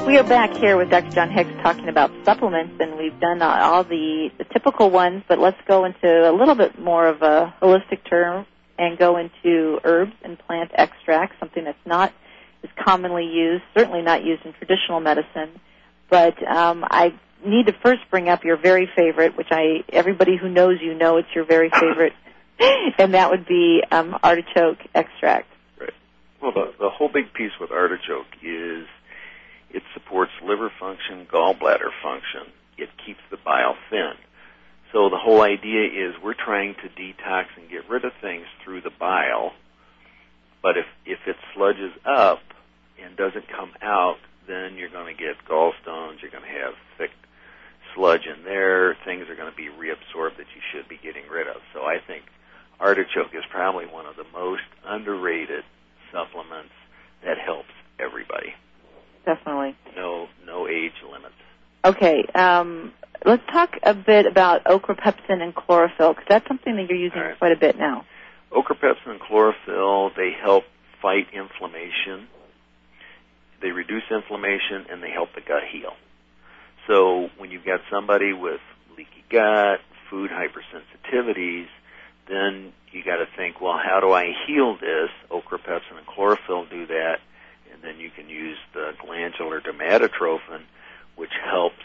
[0.06, 1.10] We are back here with Dr.
[1.10, 5.60] John Hicks talking about supplements, and we've done all the, the typical ones, but let's
[5.68, 8.46] go into a little bit more of a holistic term
[8.78, 12.12] and go into herbs and plant extracts, something that's not
[12.64, 15.60] as commonly used, certainly not used in traditional medicine.
[16.08, 20.48] But um, I need to first bring up your very favorite, which I everybody who
[20.48, 22.14] knows you know it's your very favorite,
[22.98, 25.48] and that would be um, artichoke extract.
[25.78, 25.92] Right.
[26.42, 28.86] Well, the, the whole big piece with artichoke is
[29.72, 32.52] it supports liver function, gallbladder function.
[32.76, 34.12] It keeps the bile thin.
[34.92, 38.80] So the whole idea is we're trying to detox and get rid of things through
[38.80, 39.52] the bile.
[40.62, 42.40] But if if it sludges up
[43.02, 44.18] and doesn't come out,
[44.48, 46.20] then you're going to get gallstones.
[46.20, 47.10] You're going to have thick
[47.94, 48.96] sludge in there.
[49.04, 51.56] Things are going to be reabsorbed that you should be getting rid of.
[51.72, 52.24] So I think
[52.80, 55.64] artichoke is probably one of the most underrated
[56.12, 56.72] supplements
[57.24, 58.54] that helps everybody.
[59.24, 59.76] Definitely.
[59.96, 61.34] No no age limits.
[61.84, 62.24] Okay.
[62.34, 62.92] Um,
[63.24, 67.20] let's talk a bit about okra pepsin and chlorophyll because that's something that you're using
[67.20, 67.38] right.
[67.38, 68.04] quite a bit now.
[68.52, 70.64] Okra Pepsin and chlorophyll, they help
[71.00, 72.26] fight inflammation.
[73.62, 75.92] They reduce inflammation and they help the gut heal.
[76.86, 78.60] So when you've got somebody with
[78.96, 81.68] leaky gut, food hypersensitivities,
[82.28, 85.10] then you got to think, well, how do I heal this?
[85.30, 87.20] Okra Pepsin and chlorophyll do that,
[87.80, 90.62] and then you can use the glandular Dermatrophin,
[91.16, 91.82] which helps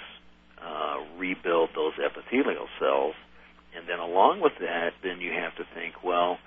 [0.62, 3.16] uh, rebuild those epithelial cells.
[3.76, 6.38] And then along with that, then you have to think, well,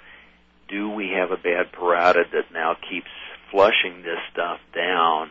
[0.69, 3.09] do we have a bad parotid that now keeps
[3.51, 5.31] flushing this stuff down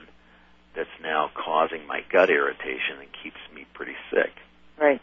[0.76, 4.32] that's now causing my gut irritation and keeps me pretty sick?
[4.80, 5.02] Right.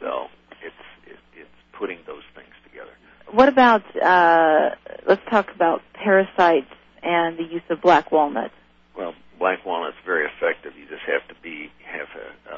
[0.00, 0.26] So
[0.62, 0.74] it's
[1.06, 2.90] it, it's putting those things together.
[3.30, 4.74] What about uh,
[5.06, 6.70] let's talk about parasites
[7.04, 8.50] and the use of black walnut.
[8.96, 10.72] Well, black walnut's very effective.
[10.76, 12.54] You just have to be have a,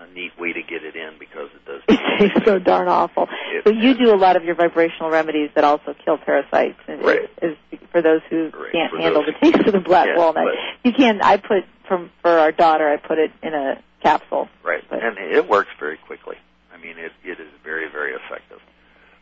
[0.00, 1.82] a, a neat way to get it in because it does.
[2.20, 3.28] It tastes so darn awful.
[3.52, 6.78] It- So you do a lot of your vibrational remedies that also kill parasites.
[6.86, 7.30] And Right.
[7.42, 7.56] Is,
[7.92, 8.72] for those who Right.
[8.72, 10.54] can't For handle those the taste of the black Yeah, walnut,
[10.84, 11.20] you can.
[11.22, 12.88] I put from for our daughter.
[12.88, 14.48] I put it in a capsule.
[14.62, 16.36] Right, But- and it works very quickly.
[16.74, 18.60] I mean, it it is very very effective.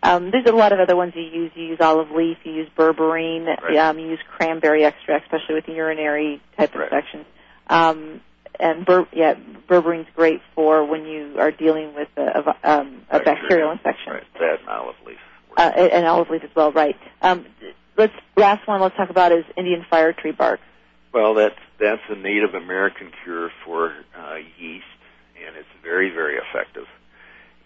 [0.03, 1.51] Um, there's a lot of other ones you use.
[1.55, 2.38] You use olive leaf.
[2.44, 3.46] You use berberine.
[3.46, 3.76] Right.
[3.76, 6.84] Um, you use cranberry extract, especially with the urinary type Right.
[6.84, 7.26] infections.
[7.68, 8.20] Um,
[8.61, 9.34] and ber- yeah,
[9.68, 14.12] berberine's great for when you are dealing with a, a, um, a bacterial infection.
[14.14, 15.18] Right, that and olive leaf.
[15.57, 16.96] Uh, and olive leaf as well, right?
[17.22, 17.46] Um,
[17.96, 18.80] let's last one.
[18.80, 20.61] Let's talk about is Indian fire tree bark.
[21.12, 24.84] Well, that's that's a Native American cure for uh, yeast,
[25.44, 26.86] and it's very very effective.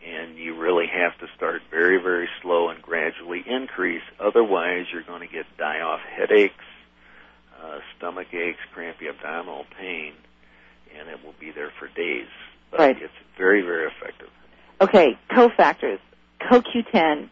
[0.05, 4.03] And you really have to start very very slow and gradually increase.
[4.19, 6.65] Otherwise, you're going to get die off headaches,
[7.63, 10.15] uh, stomach aches, crampy abdominal pain,
[10.99, 12.27] and it will be there for days.
[12.71, 13.03] But Right.
[13.03, 14.29] it's very very effective.
[14.81, 16.01] Okay, cofactors.
[16.41, 17.29] CoQ10.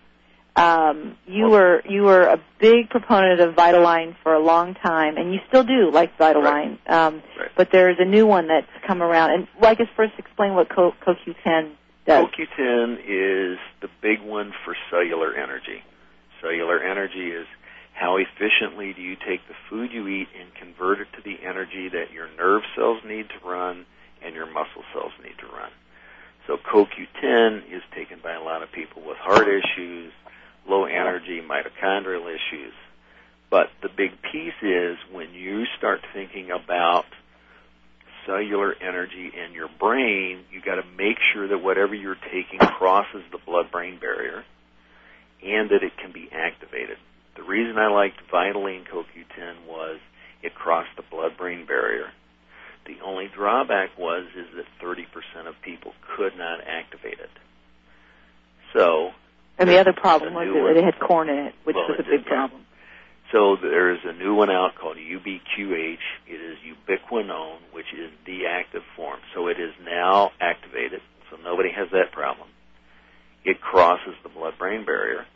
[0.55, 5.17] Um, you Well- were you were a big proponent of Vitaline for a long time,
[5.17, 6.79] and you still do like Vitaline.
[6.89, 7.51] Um, Right.
[7.57, 10.69] But there's a new one that's come around, and well, I guess first explain what
[10.69, 11.71] Co- CoQ10
[12.11, 12.27] does.
[12.27, 15.83] CoQ10 is the big one for cellular energy.
[16.41, 17.47] Cellular energy is
[17.93, 21.89] how efficiently do you take the food you eat and convert it to the energy
[21.89, 23.85] that your nerve cells need to run
[24.23, 25.71] and your muscle cells need to run.
[26.47, 30.13] So CoQ10 is taken by a lot of people with heart issues,
[30.67, 32.73] low energy, mitochondrial issues.
[33.51, 37.07] But the big piece is when you start thinking about
[38.27, 43.23] cellular energy in your brain, you got to make sure that whatever you're taking crosses
[43.33, 44.45] the blood-brain barrier
[45.43, 46.99] and that it can be activated.
[47.37, 49.99] The reason I liked Vitaline CoQ10 was
[50.43, 52.11] it crossed the blood-brain barrier.
[52.87, 55.07] The only drawback was is that 30%
[55.47, 57.31] of people could not activate it.
[58.73, 59.11] So,
[59.59, 62.03] And the other problem was that it had corn in it, which Well, was a
[62.03, 62.65] big problem.
[63.33, 65.99] So there is a new one out called UBQH.
[66.27, 69.21] It is ubiquinone, which is the active form.
[69.35, 71.01] So it is now activated.
[71.31, 72.49] So nobody has that problem.
[73.45, 75.27] It crosses the blood-brain barrier.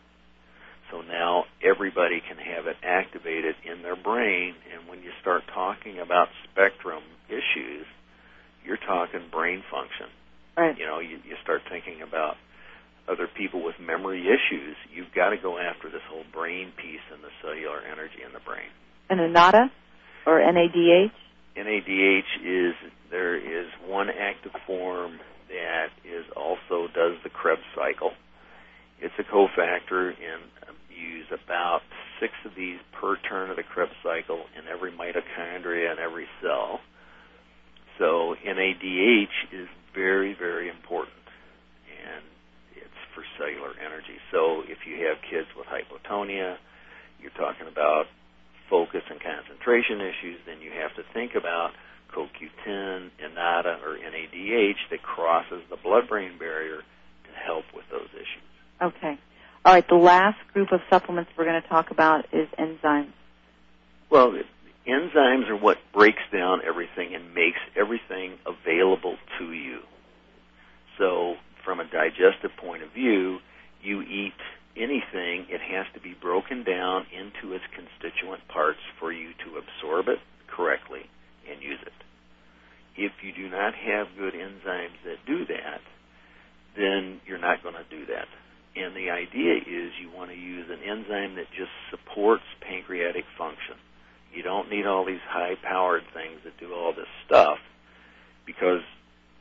[0.91, 5.99] So now everybody can have it activated in their brain, and when you start talking
[5.99, 7.87] about spectrum issues,
[8.65, 10.07] you're talking brain function.
[10.57, 10.79] Right.
[10.79, 12.37] You know, you, you start thinking about
[13.09, 14.77] other people with memory issues.
[14.93, 18.41] You've got to go after this whole brain piece and the cellular energy in the
[18.41, 18.71] brain.
[19.11, 19.71] And a NADA
[20.27, 21.13] or NADH?
[21.57, 22.75] NADH is
[23.11, 28.13] there is one active form that is also does the Krebs cycle.
[29.01, 30.43] It's a cofactor and
[30.91, 31.83] use about
[32.21, 36.81] six of these per turn of the Krebs cycle in every mitochondria and every cell.
[37.99, 41.15] So NADH is very, very important,
[41.87, 42.25] and
[43.45, 44.17] cellular energy.
[44.31, 46.57] So if you have kids with hypotonia,
[47.21, 48.07] you're talking about
[48.71, 51.73] focus and concentration issues, then you have to think about
[52.13, 58.49] CoQ10, NADA, or NADH that crosses the blood-brain barrier to help with those issues.
[58.81, 59.19] Okay.
[59.65, 63.13] All right, the last group of supplements we're going to talk about is enzymes.
[64.11, 64.35] Well,
[64.87, 69.81] enzymes are what breaks down everything and makes everything available to you.
[70.99, 73.39] So, from a digestive point of view,
[73.83, 74.35] you eat
[74.77, 80.09] anything, it has to be broken down into its constituent parts for you to absorb
[80.09, 81.09] it correctly
[81.51, 81.93] and use it.
[82.97, 85.81] If you do not have good enzymes that do that,
[86.77, 88.29] then you're not going to do that.
[88.77, 93.77] And the idea is you want to use an enzyme that just supports pancreatic function.
[94.33, 97.59] You don't need all these high powered things that do all this stuff
[98.45, 98.83] because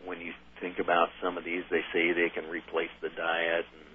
[0.05, 0.33] when you
[0.63, 3.87] think about some of these, they say they can replace the diet and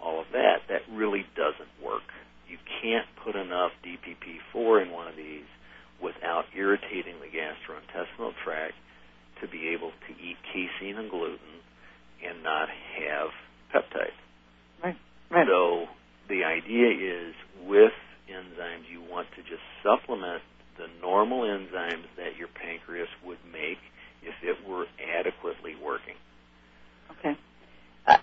[0.00, 0.64] all of that.
[0.72, 2.08] That really doesn't work.
[2.48, 5.44] You can't put enough DPP4 in one of these
[6.00, 8.72] without irritating the gastrointestinal tract
[9.42, 11.60] to be able to eat casein and gluten
[12.24, 13.28] and not have
[13.68, 14.16] peptides.
[14.82, 14.96] Right.
[15.30, 15.46] Right.
[15.46, 15.86] So
[16.28, 17.34] the idea is
[17.68, 17.92] with
[18.32, 20.40] enzymes, you want to just supplement
[20.78, 23.78] the normal enzymes that your pancreas would make
[24.24, 24.86] if it were
[25.18, 26.14] adequately working.
[27.18, 27.36] Okay.
[28.06, 28.16] Uh,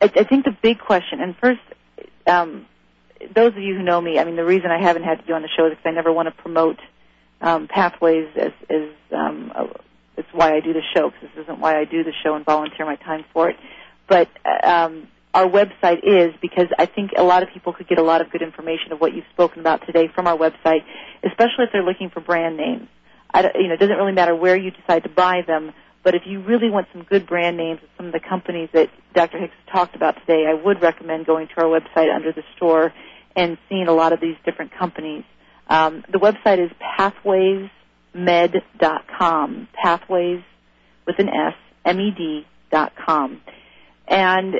[0.00, 1.60] I, I think the big question, and first,
[2.26, 2.66] um,
[3.34, 5.42] those of you who know me, I mean, the reason I haven't had you on
[5.42, 6.78] the show is because I never want to promote
[7.40, 9.66] um, pathways as, as um, uh,
[10.16, 12.44] it's why I do the show, because this isn't why I do the show and
[12.44, 13.56] volunteer my time for it.
[14.08, 17.98] But uh, um, our website is because I think a lot of people could get
[17.98, 20.82] a lot of good information of what you've spoken about today from our website,
[21.22, 22.88] especially if they're looking for brand names.
[23.30, 25.72] I don't, you know, it doesn't really matter where you decide to buy them,
[26.02, 28.90] but if you really want some good brand names of some of the companies that
[29.14, 29.38] Dr.
[29.38, 32.94] Hicks talked about today, I would recommend going to our website under the store
[33.36, 35.24] and seeing a lot of these different companies.
[35.68, 39.68] Um, the website is pathwaysmed.com.
[39.74, 40.42] Pathways
[41.06, 41.54] with an S,
[41.84, 43.42] M-E-D dot com.
[44.06, 44.56] And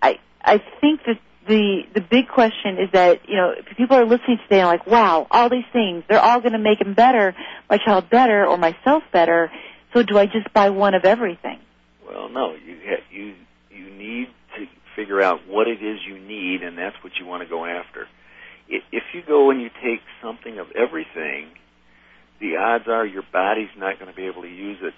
[0.00, 4.38] I, I think that the, the big question is that, you know, people are listening
[4.44, 7.34] today and like, wow, all these things, they're all going to make him better,
[7.68, 9.50] my child better, or myself better,
[9.92, 11.58] so do I just buy one of everything?
[12.06, 12.76] Well, no, you
[13.10, 13.34] you
[13.70, 14.66] you need to
[14.96, 18.08] figure out what it is you need, and that's what you want to go after.
[18.68, 21.48] If you go and you take something of everything,
[22.40, 24.94] the odds are your body's not going to be able to use it,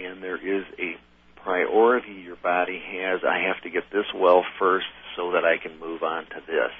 [0.00, 0.96] and there is a
[1.42, 3.20] priority your body has.
[3.24, 4.86] I have to get this well first
[5.18, 6.70] so that I can move on to this.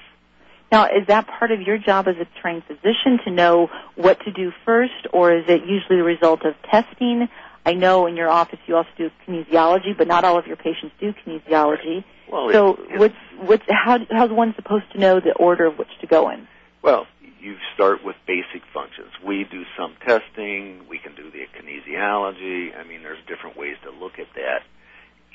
[0.71, 4.31] Now, is that part of your job as a trained physician to know what to
[4.31, 7.27] do first, or is it usually the result of testing?
[7.65, 10.93] I know in your office you also do kinesiology, but not all of your patients
[10.99, 12.03] do kinesiology.
[12.31, 15.89] Well, so, it- what's what's how how's one supposed to know the order of which
[16.01, 16.47] to go in?
[16.83, 17.07] Well,
[17.41, 19.09] you start with basic functions.
[19.25, 20.87] We do some testing.
[20.87, 22.77] We can do the kinesiology.
[22.77, 24.61] I mean, there's different ways to look at that,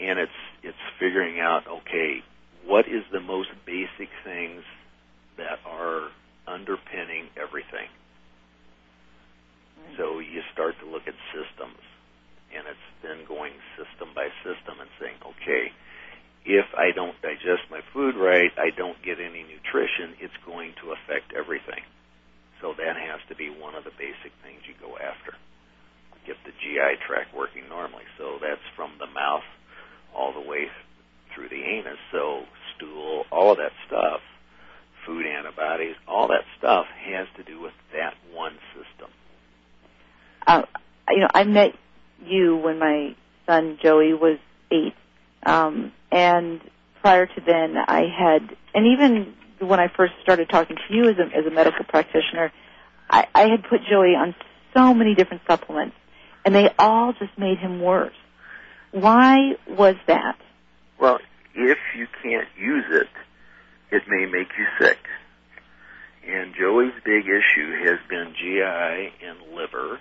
[0.01, 0.33] and it's
[0.63, 2.23] it's figuring out okay,
[2.67, 4.63] what is the most basic things
[5.37, 6.09] that are
[6.47, 7.89] underpinning everything.
[9.99, 11.81] So you start to look at systems,
[12.55, 15.73] and it's then going system by system and saying, okay,
[16.45, 20.93] if I don't digest my food right, I don't get any nutrition, it's going to
[20.93, 21.83] affect everything.
[22.61, 25.37] So that has to be one of the basic things you go after.
[26.27, 28.05] Get the GI tract working normally.
[28.17, 29.45] So that's from the mouth
[30.15, 30.69] all the way
[31.35, 31.99] through the anus.
[32.13, 32.45] So
[32.77, 34.21] stool, all of that stuff,
[35.07, 39.11] food antibodies, all that stuff has to do with that one system.
[40.47, 40.63] Uh,
[41.11, 41.75] you know, I met
[42.25, 43.15] you when my
[43.45, 44.39] son Joey was
[44.71, 44.95] eight,
[45.45, 46.59] um, and
[47.03, 51.17] prior to then, I had, and even when I first started talking to you as
[51.19, 52.51] a, as a medical practitioner,
[53.11, 54.35] I, I had put Joey on
[54.73, 55.95] so many different supplements,
[56.47, 58.17] and they all just made him worse.
[58.93, 60.39] Why was that?
[60.99, 61.19] Well,
[61.55, 63.09] if you can't use it,
[63.91, 64.99] it may make you sick.
[66.27, 70.01] And Joey's big issue has been GI and liver,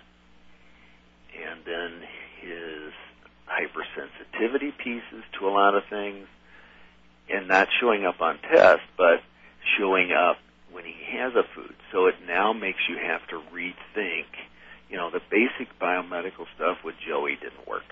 [1.36, 2.08] and then
[2.42, 2.94] his
[3.48, 6.28] hypersensitivity pieces to a lot of things,
[7.30, 9.22] and not showing up on tests, but
[9.78, 10.38] showing up
[10.72, 11.76] when he has a food.
[11.92, 14.26] So it now makes you have to rethink.
[14.90, 17.86] You know, the basic biomedical stuff with Joey didn't work.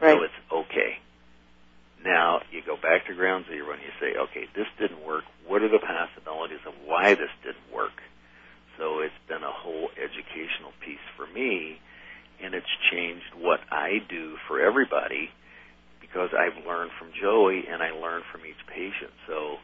[0.00, 0.16] Right.
[0.16, 0.98] So it's okay.
[2.04, 5.24] Now you go back to ground zero and you say, okay, this didn't work.
[5.46, 8.02] What are the possibilities of why this didn't work?
[8.78, 11.80] So it's been a whole educational piece for me,
[12.42, 15.30] and it's changed what I do for everybody
[16.00, 19.12] because I've learned from Joey and I learned from each patient.
[19.26, 19.56] So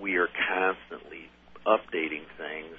[0.00, 1.28] we are constantly
[1.66, 2.76] updating things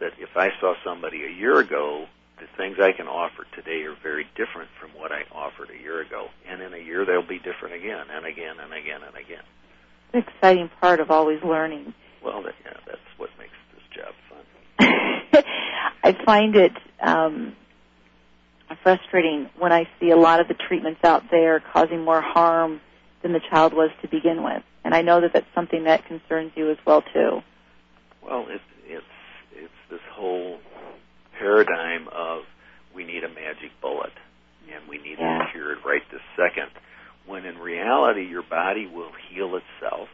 [0.00, 2.06] that if I saw somebody a year ago
[2.40, 6.00] the things I can offer today are very different from what I offered a year
[6.00, 6.28] ago.
[6.48, 9.44] And in a year, they'll be different again and again and again and again.
[10.12, 11.92] It's an exciting part of always learning.
[12.24, 15.44] Well, that, yeah, that's what makes this job fun.
[16.02, 17.54] I find it um,
[18.82, 22.80] frustrating when I see a lot of the treatments out there causing more harm
[23.22, 24.62] than the child was to begin with.
[24.84, 27.42] And I know that that's something that concerns you as well too.
[28.22, 29.04] Well, it, it's
[29.54, 30.58] it's this whole
[31.38, 32.44] paradigm of
[32.94, 34.12] we need a magic bullet
[34.72, 35.42] and we need Yeah.
[35.44, 36.70] it cured right this second.
[37.26, 40.08] When in reality, your body will heal itself.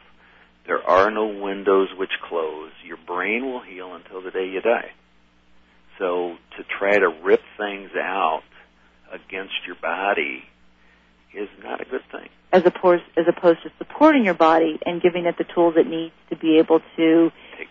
[0.67, 2.71] There are no windows which close.
[2.85, 4.91] Your brain will heal until the day you die.
[5.99, 8.43] So to try to rip things out
[9.13, 10.43] against your body
[11.35, 12.29] is not a good thing.
[12.53, 16.15] As opposed, as opposed to supporting your body and giving it the tools it needs
[16.31, 17.31] to be able to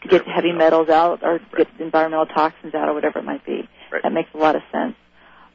[0.10, 1.58] get of heavy metals out or Right.
[1.58, 3.68] get environmental toxins out or whatever it might be.
[3.92, 4.04] Right.
[4.04, 4.96] That makes a lot of sense.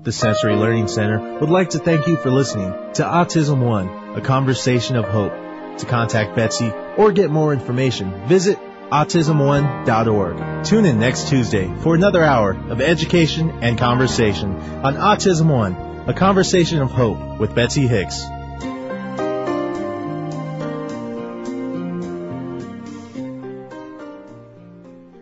[0.05, 4.20] The Sensory Learning Center would like to thank you for listening to Autism One, a
[4.20, 5.32] conversation of hope.
[5.78, 8.59] To contact Betsy or get more information, visit
[8.92, 10.64] autismone.org.
[10.66, 15.74] Tune in next Tuesday for another hour of education and conversation on Autism One,
[16.07, 18.26] a conversation of hope with Betsy Hicks.